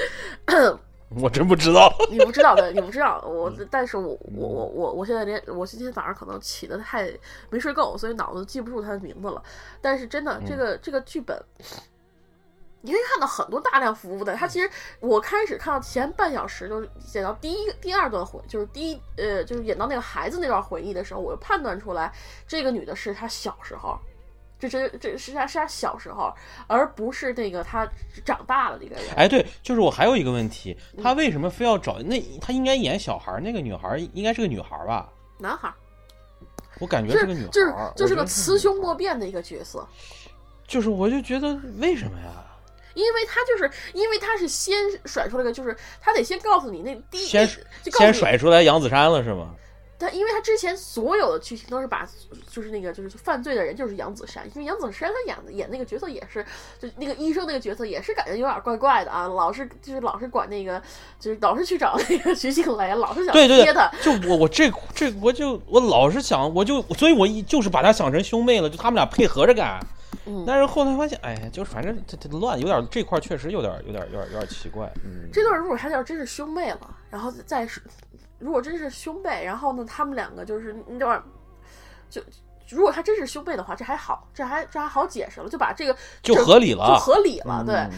[1.20, 1.94] 我真不知道。
[2.10, 7.08] 你不知道的，你不知道我，但是我我我我我现在连我今天早上可能起的太
[7.50, 9.40] 没睡够，所以脑子记不住他的名字了。
[9.80, 11.40] 但是真的，这个这个剧本，
[12.84, 14.36] 你可以看到很多大量服务的。
[14.36, 14.70] 他其实
[15.00, 22.12] 我开始看到前半小时，就是演到第一第二段回，就是第一呃，就是演到那个孩子那段回忆的时候，我就判断出来
[22.46, 23.98] 这个女的是他小时候。
[24.56, 26.32] 这这这是他是他小时候，
[26.66, 27.86] 而不是那个他
[28.24, 29.04] 长大了的一个人。
[29.16, 32.22] 哎，对，就是我还有一个问题，嗯他为什么非要找那？
[32.40, 35.08] 他应该演小孩儿，那个女孩儿应该是个女孩儿吧？
[35.38, 35.74] 男孩儿，
[36.80, 39.86] 我感觉就是个女就是就是个雌雄莫辨的一个角色，
[40.66, 42.43] 就是我就觉得为什么呀？
[42.94, 47.48] 因为他就是因为他是先甩出来个，就是他得先告诉你那第一先
[47.84, 49.50] 先甩出来杨子姗了是吗？
[49.96, 52.04] 他，因为他之前所有的剧情都是把
[52.50, 56.44] 就是那个就是犯罪的人就是杨子姗，因为杨子姗他演的演那个角色也是
[56.80, 60.82] 就那个医生那个角色也是感觉有点怪怪的啊，老是就是老是管那个
[61.20, 69.80] 就是老是去找那个徐静蕾，老是想对对对贴他，，就我我这这我就我老是想，我就所以，我一就是把他想成兄妹了，就他们俩配合着干。
[70.26, 70.44] 嗯。
[70.46, 74.90] 但是后来发现，哎，就是反正这这乱，有点这块儿确实有点有点有点有点奇怪。
[75.04, 77.80] 嗯，这段如果他要真是兄妹了，然后再是，
[78.38, 81.22] 如果真是兄妹，然后呢，他们两个就是那段，
[82.10, 82.22] 就
[82.70, 87.62] 如果他真是兄妹的话，这还好，这还这还好解释了，就把这个就合理了就合理了。
[87.64, 87.90] 对，嗯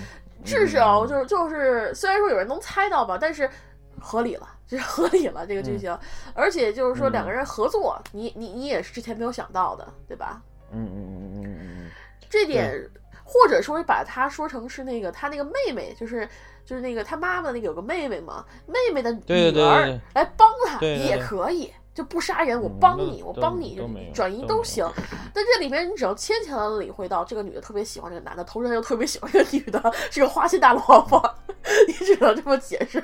[0.44, 3.50] 至少就是就是，虽然说有人能猜到吧，但是
[3.98, 5.98] 合理了，这 是合理了这个剧情，嗯
[6.34, 10.40] 而且就是说两个人合作，你你你也是之前没有想到的，对吧？
[10.72, 11.90] 嗯嗯嗯嗯嗯嗯
[12.28, 12.90] 这点，
[13.24, 16.28] 或者说把他说成是那个他那个妹妹，就是
[16.64, 21.72] 就是那个他妈妈那个有个妹妹嘛，妹妹的女儿来帮他也可以。
[21.96, 23.80] 就不杀人，我嗯帮你，我帮你
[24.12, 24.86] 转移都行。
[25.32, 31.18] 但这里面你只要牵强的理会到这个女的特别喜欢这个男的，同时她又特别喜欢这个女的，是个花心大萝卜，
[31.88, 33.02] 你只能这么解释，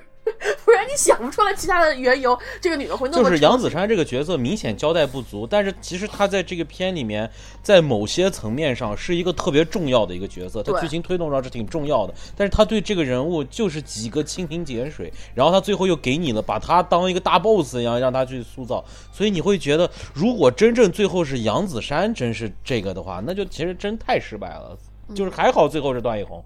[0.85, 7.30] 你想不出来其他的缘由，这个女的会那么就是杨子姗这个角色明显交代不足，但是其实她在这个片里面，
[7.62, 24.76] 在某些层面上是一个特别重要的一个角色，她剧情推动上是挺重要的，但是她对这个人物就是几个蜻蜓点水，然后她最后又给你了，把她当一个大 boss 一样让她去塑造，所以你会觉得，如果真正最后是杨子姗真是这个的话，那就其实真太失败了，
[25.14, 26.45] 就是还好最后是段奕宏，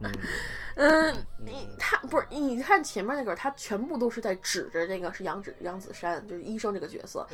[0.00, 0.10] 嗯，
[1.44, 7.26] 你他不是你看前面那个，他全部都是在指着那个是杨子杨子姗，就是医生这个角色。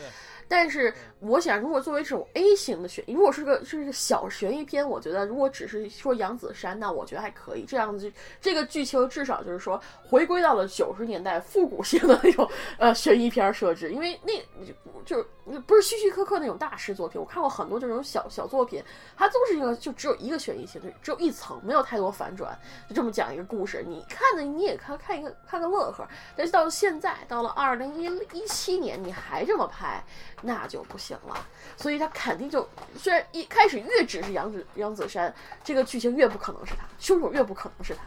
[0.49, 7.65] 但是我想，如果作为这种 A 型的悬，如果是个是个小悬疑片，我觉得如果只是说杨子姗，那我觉得还可以。
[7.67, 8.11] 这样子，
[8.41, 14.33] 这个剧情至少就是说回归到了九十年代复古性的那种呃悬疑片设置，因为那
[14.65, 14.73] 就
[15.05, 15.27] 就
[15.67, 17.21] 不是虚虚刻刻那种大师作品。
[17.21, 18.83] 我看过很多这种小小作品，
[19.17, 23.85] 它都是一个就只有一个悬疑性，就只有一层，没有太多反转，就这么讲一个故事。
[23.87, 30.05] 你看的你也看看一个看个乐呵，但是到了现在，到了二零一一七年，你还这么拍，
[30.43, 31.47] 那就不行了。
[31.77, 35.33] 所以他肯定就虽然一开始越只是杨子杨子姗，
[35.65, 38.03] 这个剧情越不可能是他，凶手越不可能是他，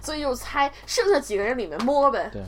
[0.00, 2.28] 所以就猜剩下几个人里面摸呗。
[2.32, 2.42] 对。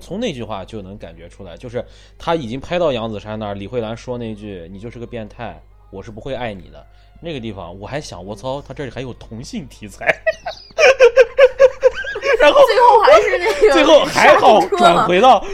[0.00, 1.84] 从那句话就能感觉出来，就是
[2.18, 5.60] 他已经拍到杨子姗那儿，李慧兰说那句“你就是个变态，
[5.90, 6.86] 我是不会爱你的”
[7.20, 10.04] 那个地方，我还想我操，他这里还有同性题材，
[12.40, 15.44] 然后最后还是那个最后还好 转回到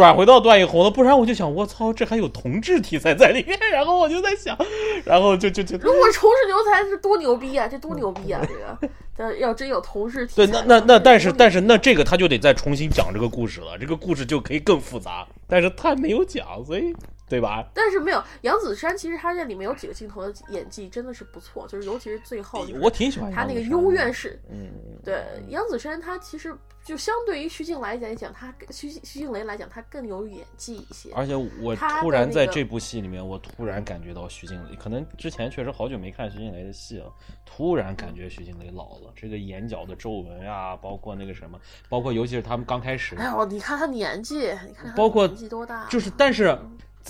[0.00, 4.56] 转回到段奕宏了，不然我就想我操，这还有同志题材在里面，然后我就在想，
[5.04, 7.68] 然后就就就如果重拾牛才是多牛逼啊！
[7.68, 8.40] 这多牛逼啊！
[8.48, 16.94] 这个，但要真有同志题材对，那那那，但是但是是那这个他就得再重新讲这个故事了，这个故事就可以更复杂，但是他没有讲，所以
[17.28, 17.62] 对吧？
[17.74, 24.70] 但是没有杨子姗，其实他这里面有几个镜头的演技真的是不错，就是尤其是最后，我挺喜欢他那个幽怨式，嗯，
[25.04, 31.10] 对杨子姗，她其实就相对于徐静来来讲，她徐徐静蕾来讲，她更有演技一些。
[31.14, 37.12] 而且我突然在这部戏里面，我突然感觉到徐静蕾，可能之前确实好久没看徐静蕾的戏了，
[37.44, 45.86] 突然感觉徐静蕾老了，这个眼角的皱纹啊，包括那个什么，包括尤其是他们刚开始，哎呦，你看她年纪，你看她包括年纪多大？
[45.88, 46.58] 就是但是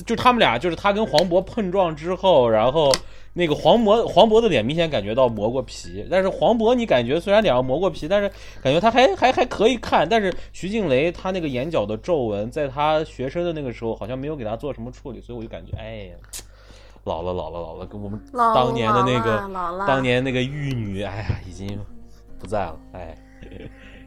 [0.07, 2.93] 就他们俩，就是他跟黄渤碰撞之后，然后
[3.33, 8.29] 那个黄渤黄渤的脸明显感觉到磨过皮，但是黄渤你感觉虽然脸上磨过皮，但是
[8.63, 16.15] 感觉他还还还可以看，但是徐静蕾她那个眼角的皱纹，在她学生的那个时候好像没有给她做什么处理，所以我就感觉哎呀。
[17.05, 21.79] 老了，老了，老了，跟我们当年的那个当年那个玉女，哎呀，已经
[22.39, 23.17] 不在了，哎，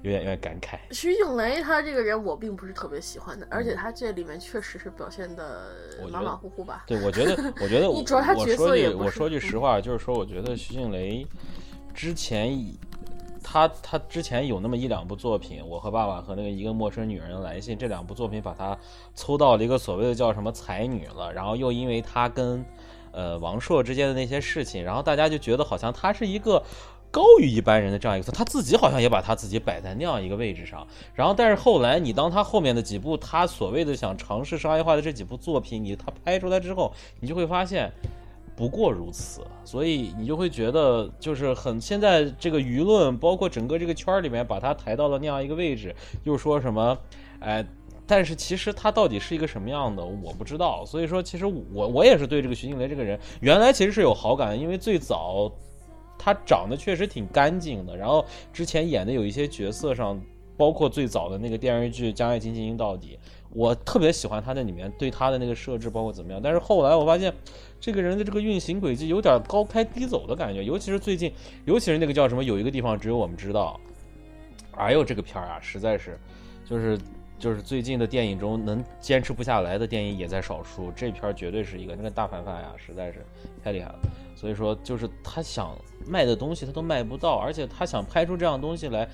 [0.04, 0.78] 有点有点感慨。
[0.92, 5.72] 徐静蕾她这个人我并不是特别喜欢的，而且她这里面确实是表现的
[6.12, 6.84] 马马虎虎吧。
[6.86, 11.26] 对，我觉得，我觉得 我，你主要他我角色说句也我说句实话，就是说，我觉得徐静蕾
[11.94, 12.78] 之前以
[13.42, 18.78] 他他之前有那么一两部作品，《我和爸爸》和那个一个陌生女人的来信这两部作品，把她
[19.16, 22.66] 抽到了一个所谓的叫什么才女了，然后又因为她跟
[23.14, 26.62] 呃王朔之间的那些事情，然后大家就觉得好像她是一个。
[27.14, 30.88] 高于一般人的这样一个，他自己好像也把他自己摆在那样一个位置上。
[31.14, 37.92] 然后，但是后来你当他后面的几部他所谓的想尝试商业化的这几部作品，你他拍出来之后，你就会发现
[38.56, 39.42] 不过如此。
[39.64, 46.98] 所以你就会觉得就是很现在这个舆论，包括整个这个圈儿里面，把他抬到了那样一个位置，又说什么，
[47.40, 47.64] 哎。
[48.06, 50.84] 但是其实他到底是一个什么样的，我不知道。
[50.86, 55.50] 所以说，其实我我也是对这个徐静蕾这个人，原来其实是有好感，因为最早
[56.18, 60.20] 他长得确实挺干净的，然后之前演的有一些角色上，
[60.56, 63.18] 包括最早的那个电视剧《将爱情进行到底》，
[63.50, 66.42] 我特别喜欢他那里面对他的那个设置，包括怎么样。
[66.42, 67.34] 但是后来我发现，
[67.80, 71.34] 这个人的这个运行轨迹有点高开低走的感觉，尤其是最近，
[71.66, 73.80] 尤其是那个叫什么，有一个地方只有我们知道。
[74.76, 76.18] 哎呦，这个片儿啊，实在是，
[76.66, 76.98] 就是
[77.38, 81.96] 就是最近的电影中能坚持不下来的电影也在少数，这片儿绝对是一个。
[81.96, 83.24] 那个大反派呀，实在是
[83.64, 84.00] 太厉害了。
[84.44, 85.74] 所以说，就是他想
[86.06, 89.08] 卖的东西他都卖不到，而且他想拍出这样东西来，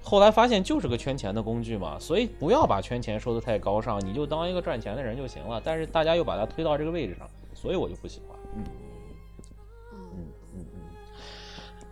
[0.00, 1.98] 后来发现就是个圈钱的工具嘛。
[1.98, 5.60] 所以不要把圈钱说的太高尚，你就当一个赚钱的人就行了。
[5.64, 8.38] 但是大家又把他推到这个位置上，所以我就不喜欢。
[8.54, 8.64] 嗯
[9.92, 9.98] 嗯
[10.54, 10.64] 嗯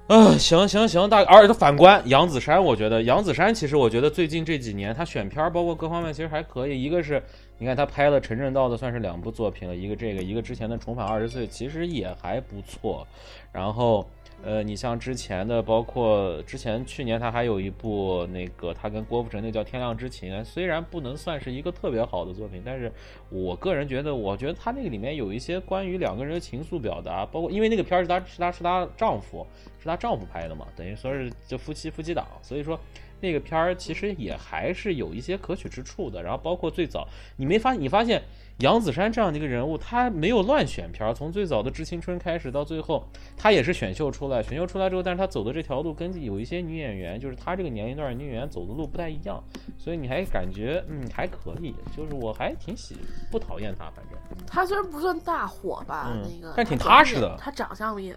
[0.09, 0.33] 嗯。
[0.33, 6.81] 啊，行行行，大而且反观杨子姗，我觉得杨子姗其实我觉得最近这几年她选片儿，包括各方面其实还可以。
[6.81, 7.21] 一个是
[7.59, 13.05] 你看他拍了陈正道的，算是两部作品了，一个这个，一个之前的《重返二十岁》，其实也还不错。
[13.53, 14.09] 然后
[14.45, 22.93] 呃，你像之前的，包括之前去年他还有一部那个他跟郭富城那叫《天亮之情》，虽然不能算是一个特别好的作品，但是
[23.29, 29.45] 我个人觉得，我觉得他那个里面有一些关于两个人的情愫表达，包括因为那个片儿是她是她是她丈夫
[29.81, 32.79] 是她丈夫拍的嘛，等于说是就夫妻夫妻档，所以说。
[33.21, 37.07] 那个片儿其实也还是有一些可取之处的，然后包括最早
[37.37, 38.23] 你没发你发现
[38.59, 43.07] 杨子姗这样的一个人物，他没有乱选片儿，从最早的《致青春》开始到最后，
[43.37, 49.43] 他也是选秀出来，选秀出来之后，但是他走的这条路跟有一些女演员，就是他这个年龄段女演员走的路不太一样，
[49.77, 52.97] 所以你还感觉嗯还可以，就是我还挺喜
[53.31, 54.19] 不讨厌他，反正。
[54.47, 58.17] 他虽然不算大火吧，嗯那个，但挺踏实的他长相也，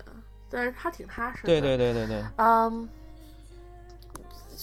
[0.50, 1.48] 但是他挺踏实的。
[1.48, 2.90] 对对对对对，嗯，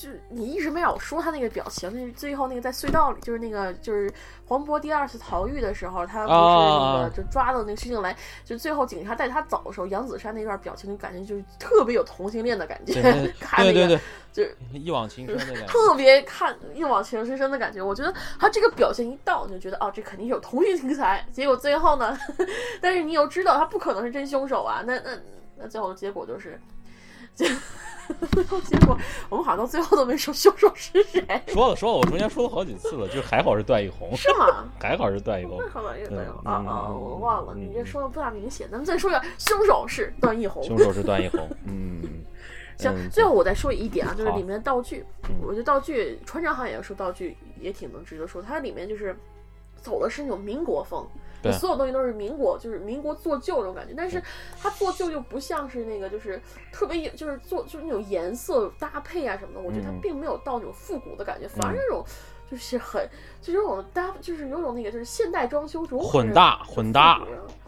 [0.01, 4.09] 就是你一直没让我说他那个表情，那是最后那个在隧道里，就是那个就是
[4.47, 14.01] 黄渤第二次逃狱的时候，他不是那啊个就抓到那个徐静蕾，就最后警察带他走的时候，杨子姗那段表情就感觉就是特别有同性恋的感觉对 对，看那个
[14.33, 15.67] 就是一往情深的感觉。
[15.67, 17.83] 特别看一往情深深的感觉。
[17.83, 21.27] 我觉得他这个表情一到，你就觉得哦，这肯定有同性题材。
[21.33, 22.17] 结果最后呢，
[22.81, 25.11] 但是你又知道他不可能是真凶手啊，那那
[25.57, 26.61] 那最后的结果就是，
[28.21, 28.97] 结最后结果
[29.29, 34.65] 我们好像到最后都没说凶手是谁，说了说了，我中间说了好几次了，就是还好是段奕宏，是吗？
[34.81, 35.59] 还好是段奕宏。
[35.59, 36.87] 那，好像也没有嗯啊啊！
[36.89, 38.71] 嗯我忘了，嗯你这说的不大明显。
[38.71, 40.63] 咱们再说一下，凶手是段奕宏。
[40.63, 42.03] 凶手是段奕宏，嗯，
[42.79, 43.09] 行，嗯。
[43.11, 45.37] 最后我再说一点啊，就是里面的道具，嗯。
[45.43, 49.17] 我觉得道具船长好像也说道具也挺能值得说，它里面就是
[49.77, 51.07] 走的是那种民国风，
[51.43, 51.53] 对。
[51.53, 54.23] 所有东西都是民国，就是民国做旧那种感觉，但是
[54.61, 56.41] 它做旧又不像是那个就是
[56.73, 60.01] 特别有就是做就是那种颜色搭配啊什么的，我觉得它嗯。
[60.01, 62.05] 并没有到那种复古的感觉，反而是那种。
[62.51, 63.07] 就是很，
[63.43, 67.21] 就是有种搭，就是有种那个，就是现代装修这种混搭混搭。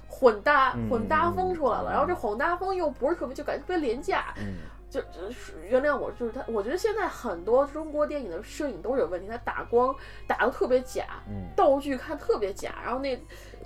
[0.09, 0.89] 混搭嗯。
[0.89, 4.55] 混搭风出来了，嗯然后这混搭风又不是特别，就感觉特别廉价，嗯
[4.91, 9.95] 就就是原谅我，就是他，我觉得现在很多中国电影的摄影都是有问题，他打光
[10.27, 13.17] 打的特别假，嗯，道具看特别假，然后那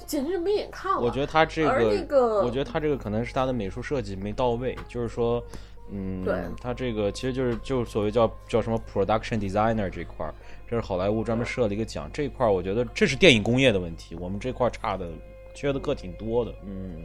[0.07, 1.01] 简直是没眼看了。
[1.01, 1.65] 我觉得他这
[2.07, 5.43] 个，我觉得他这个可能是他的美术设计没到位，就是说。
[5.91, 10.35] 嗯对，他这个其实就是就是所谓叫叫什么 production designer 这块儿，
[10.67, 15.11] 这是好莱坞专门设了一个奖，这块儿我觉得这是电影工业的问题，我们这块儿差的
[15.53, 17.03] 缺的个挺多的，嗯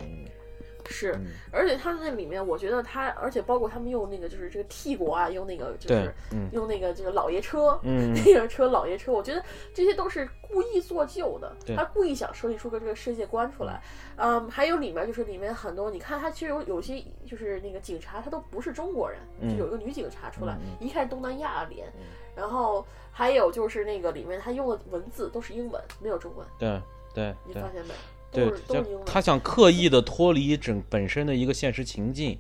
[0.89, 1.27] 是，嗯。
[1.51, 6.49] 而且他那里面，我觉得他，而且包括他们用那个就是这个 T 国啊，用那个就是，嗯。
[6.51, 8.13] 用那个这个老爷车，嗯。
[8.25, 13.81] 那个车老爷车，我觉得这些都是故意做旧的对，他故意想设计出个这个世界观出来。
[14.17, 21.91] 嗯，还有里面就是里面很多，你看他其实有有些就是那个警察，他都不是中国人，嗯就有一个女警察出来，嗯一看东南亚脸，
[22.35, 26.81] 然后还有就是那个里面他用的文字都是英文，没有中文，对
[27.13, 27.93] 对对你发现没？
[28.31, 29.03] 对就。
[29.05, 32.37] 他想刻意的脱离整本身的一个现实情境，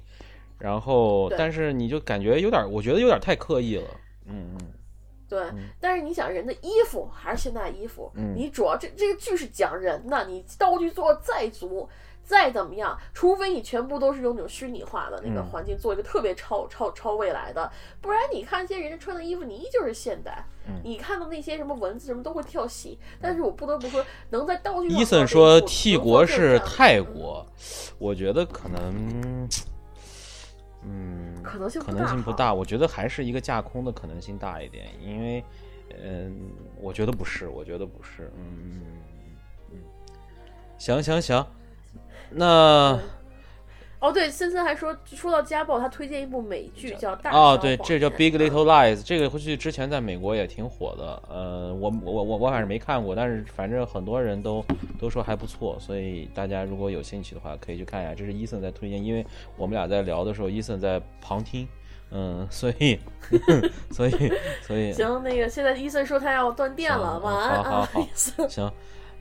[0.57, 3.87] 然后但是你就感觉有点，我觉得有点太刻意了，
[4.25, 4.73] 嗯嗯。
[5.27, 5.43] 对，
[5.79, 11.87] 但是你想人的衣服还是现代衣服，嗯你主要这这个剧是讲人的，你道具做得再足。
[12.29, 20.45] 再怎么样，除非你全部都是用那种虚拟化的那个嗯环境做一个特别超超超未来的，不然你看一些人家穿的衣服，你依旧是现代。
[20.67, 27.43] 嗯你看到那些什么文字什么都会跳戏，但是我不得不说，能在道具上伊森说步 T 国是泰国，
[27.97, 29.49] 我觉得可能，
[30.83, 32.53] 嗯，可能性不可能性不大。
[32.53, 35.43] 我觉得还是一个架空的可能性大一点，因为，
[35.99, 38.81] 嗯，我觉得不是，我觉得不是，嗯
[39.71, 39.79] 嗯，
[40.77, 41.43] 行行行，
[42.31, 42.99] 那
[43.99, 51.21] 哦，对，森森还说说到家暴，他推荐一部美剧叫《大哦，对，这叫《Big 嗯 Little Lies》，这个回去之前在美国也挺火的。
[51.29, 54.63] 呃，我我我我反正没看过，但是反正很多人都
[54.97, 58.15] 都说还不错，所以大家如果有兴趣的话，可以去看一下。
[58.15, 59.25] 这是伊森在推荐，因为
[59.57, 61.67] 我们俩在聊的时候，伊森在旁听，
[62.11, 62.97] 嗯，所以
[63.91, 64.11] 所以
[64.61, 68.49] 所以行，那个现在伊森说他要断电了，晚安啊，好好好伊森。
[68.49, 68.71] 行，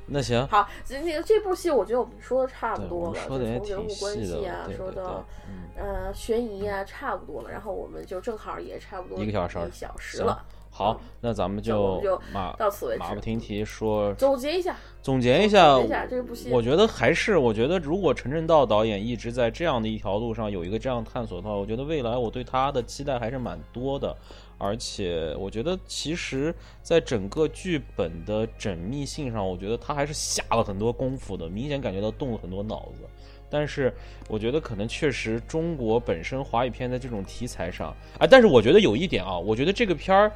[0.09, 5.69] 那行，好，这那个这部戏我觉得我们说的差不，多了，说的从人物关系啊，，对对对说到，嗯。
[5.79, 7.51] 呃悬疑啊，差不多了。
[7.51, 10.45] 然后我们就正好也差不多一个小时一小时了。
[10.71, 12.01] 好，那咱们就
[12.33, 24.17] 马到此为止马不停蹄说总结一下，总结一下，总结一下这部戏我觉得还是，我觉得如果陈正道导演一直在这样的一条路上有一个这样探索的话，我觉得未来我对他的期待还是蛮多的。
[24.59, 33.05] 而且我觉得其实在整个剧本的缜密性上，我觉得他还是下了很多功夫的，明显感觉到动了很多脑子。
[33.49, 33.95] 但是
[34.29, 40.31] 我觉得可能确实中国本身华语片在这种题材上，啊，但是我觉得有一点啊，我觉得这个片儿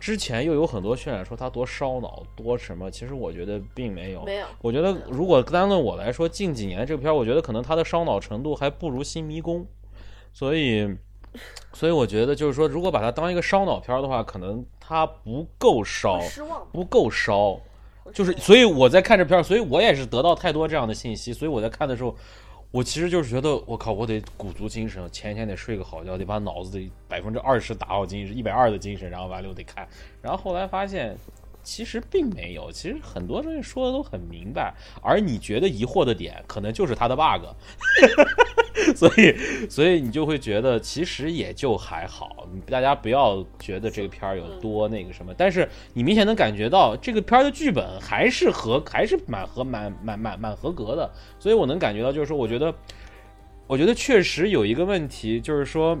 [0.00, 4.24] 之前又有很多渲染说它多烧脑多什么，其实我觉得并没有。
[4.24, 9.62] 没有我觉得如果单论我来说，近几年这个片儿，我觉得可能它的烧脑程度还不如《新迷宫》，
[10.32, 10.88] 所以，
[11.72, 16.20] 所以我觉得就是说，如果把它当一个烧脑片的话，可能它不够烧
[16.72, 17.58] 不够烧。
[18.12, 22.14] 就是，所以我在看这片儿，所以我也是得到太多这样的信息，所以我在看的时候，
[22.70, 29.88] 我其实就是觉得，我靠，我得鼓足精神，前一天得睡个好觉，得把脑子得百分之二十打好精神，一百二的精神，然后完了我得看，
[30.20, 31.16] 然后后来发现。
[31.64, 37.46] 其实并没有，其实很多东西说的都很明白，而你觉得疑惑的点，可能就是它的 bug，
[38.94, 39.34] 所以，
[39.68, 52.74] 所以你就会觉得其实也就还好，大家不要觉得这个片儿有多那个什么，但是你明显能感觉到这个片儿的剧本还是合，还是蛮合蛮蛮蛮蛮合格的，所以我能感觉到，就是说，我觉得，
[53.66, 55.98] 我觉得确实有一个问题，就是说。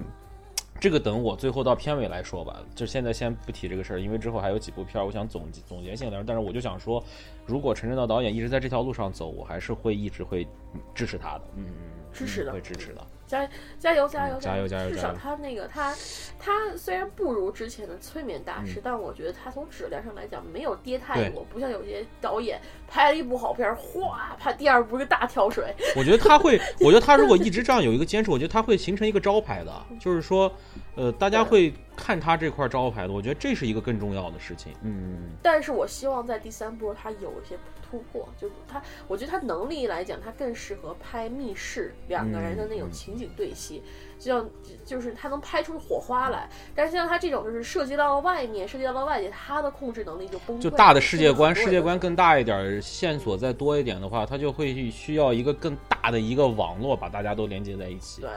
[0.80, 6.22] 这个等我最后到片尾来说吧，就现在先不提这个事儿，因为之后还有几部片儿，我想总结总结性聊。
[6.22, 7.02] 但是我就想说，
[7.46, 10.46] 如果陈正道导演一直在这条路上走，我还是会一直会
[10.94, 11.64] 支持他的，嗯，
[12.12, 13.06] 支持的会支持的。
[13.26, 13.48] 加
[13.78, 15.94] 加油加油嗯加油加油至少他那个他
[16.38, 25.74] 他虽然不如之前的催眠大师，嗯但我觉得他从质量上来讲没有跌太对多，不像有些导演拍了一部好片，哗拍第二部个大跳水。
[25.96, 30.52] 我觉得他会， 我觉得他如果一直这样有一个坚持，我觉得他会形成一个招牌的，就是说，
[30.94, 33.12] 呃，大家会看他这块招牌的。
[33.12, 34.72] 我觉得这是一个更重要的事情。
[34.82, 37.56] 嗯，但是我希望在第三部他有一些
[37.94, 43.82] 突破，就他，我觉得他能力来讲，他更适合拍密室两个人的那种嗯情景对戏，
[44.18, 44.50] 就像
[44.84, 46.48] 就是他能拍出火花来。
[46.74, 50.62] 但是像他这种就是涉及到了外面，涉及到了外界，他的控制能力就崩溃。
[50.62, 58.22] 就大的世界观，世界观更大一点，线索再多一点的话，他就会需要一个更大的一个网络，把大家都连接在一起。
[58.22, 58.30] 对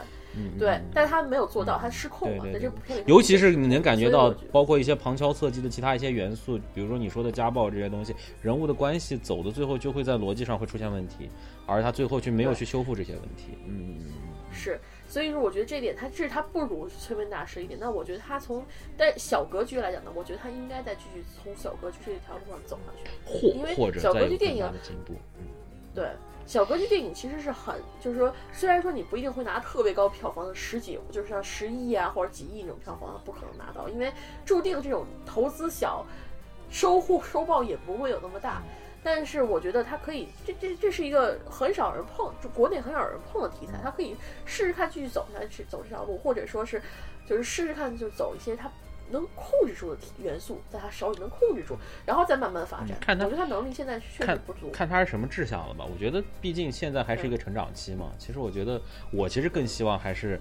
[0.57, 11.29] 对嗯，但是他没有做到，他失控了，在这部片里，尤其是你能感觉到包括一些旁敲侧击的其他一些元素，比如说你说的家暴这些东西，人物的关系走的最后就会在逻辑上会出现问题，
[11.65, 13.57] 而他最后却没有去修复这些问题。
[13.67, 13.97] 嗯，
[14.51, 18.65] 是，所以说我觉得这点他这是他不如催眠大师一点，那我觉得他从
[18.97, 23.47] 但小格局来讲呢，我觉得他应该再继续从小格局这条路上走下去。
[23.47, 25.13] 因为或或者小格局电影的进步。
[25.39, 25.45] 嗯
[25.95, 26.05] 对，
[26.47, 34.13] 小格局电影其实是很，就是说，虽然说你不一定会拿特别高票房的十几，就是像十亿啊或者几亿那种票房，不可能拿到，因为
[34.45, 36.05] 注定这种投资小，
[36.69, 38.63] 收获收报也不会有那么大。
[39.03, 46.81] 但是我觉得它可以，这这这是一个很少人碰，就国内很少人碰的题材，它可以试试看继续走下去，走这条路，或者说是，
[47.27, 48.71] 就是试试看，就走一些它
[49.09, 52.89] 能控制住的体元素，在他手里能控制住，然后再慢慢发展。
[52.89, 54.69] 嗯看他我觉得他能力现在确实不足。
[54.71, 55.85] 看他是什么志向了吧？
[55.85, 58.11] 我觉得，毕竟现在还是一个成长期嘛。
[58.17, 58.81] 其实我觉得，
[59.11, 60.39] 我其实更希望还是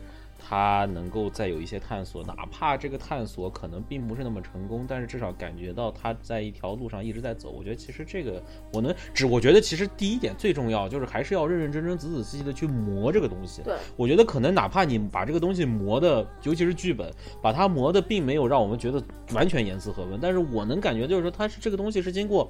[0.49, 7.51] 他能够再有一些探索，哪怕这个探索可能并不是那么成功，但是至少感觉到他在一条路上一直在走。
[7.51, 8.41] 我觉得其实这个
[8.73, 13.61] 我能只，我觉得其实第一点最重要就是还是要认认真真、仔仔细细的去磨这个东西。
[13.63, 22.49] 对，我觉得可能哪怕你把这个东西磨的，尤其是剧本，把它磨的并没有让我们觉得完全严丝合缝，但是我能感觉就是说它是这个东西是经过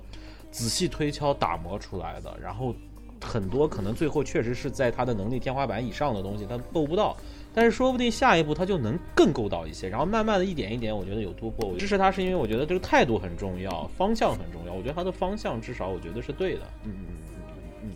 [0.50, 2.74] 仔细推敲打磨出来的，然后
[3.22, 7.16] 很多可能最后确实是在他的能力天花板以上的东西他够不到，
[7.56, 11.70] 但是说不定下一步他就能更够到一些，然后慢慢的一点一点，我觉得有突破。
[11.70, 16.60] 我支持他是因为我觉得这个态度很重要，方向很重要，我觉得他的方向至少我觉得是对的。
[16.84, 17.90] 嗯嗯嗯嗯嗯，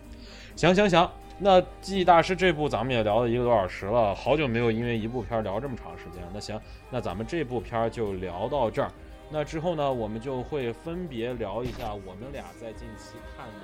[0.57, 1.07] 行行行。
[1.39, 6.23] 那记忆大师这部咱们也聊了一个多小时了，好久没有因为一部片聊这么长时间。
[6.33, 6.59] 那行，
[6.91, 8.91] 那咱们这部片就聊到这儿。
[9.31, 13.61] 那之后呢，我们就会分别聊一下我们俩在近期看的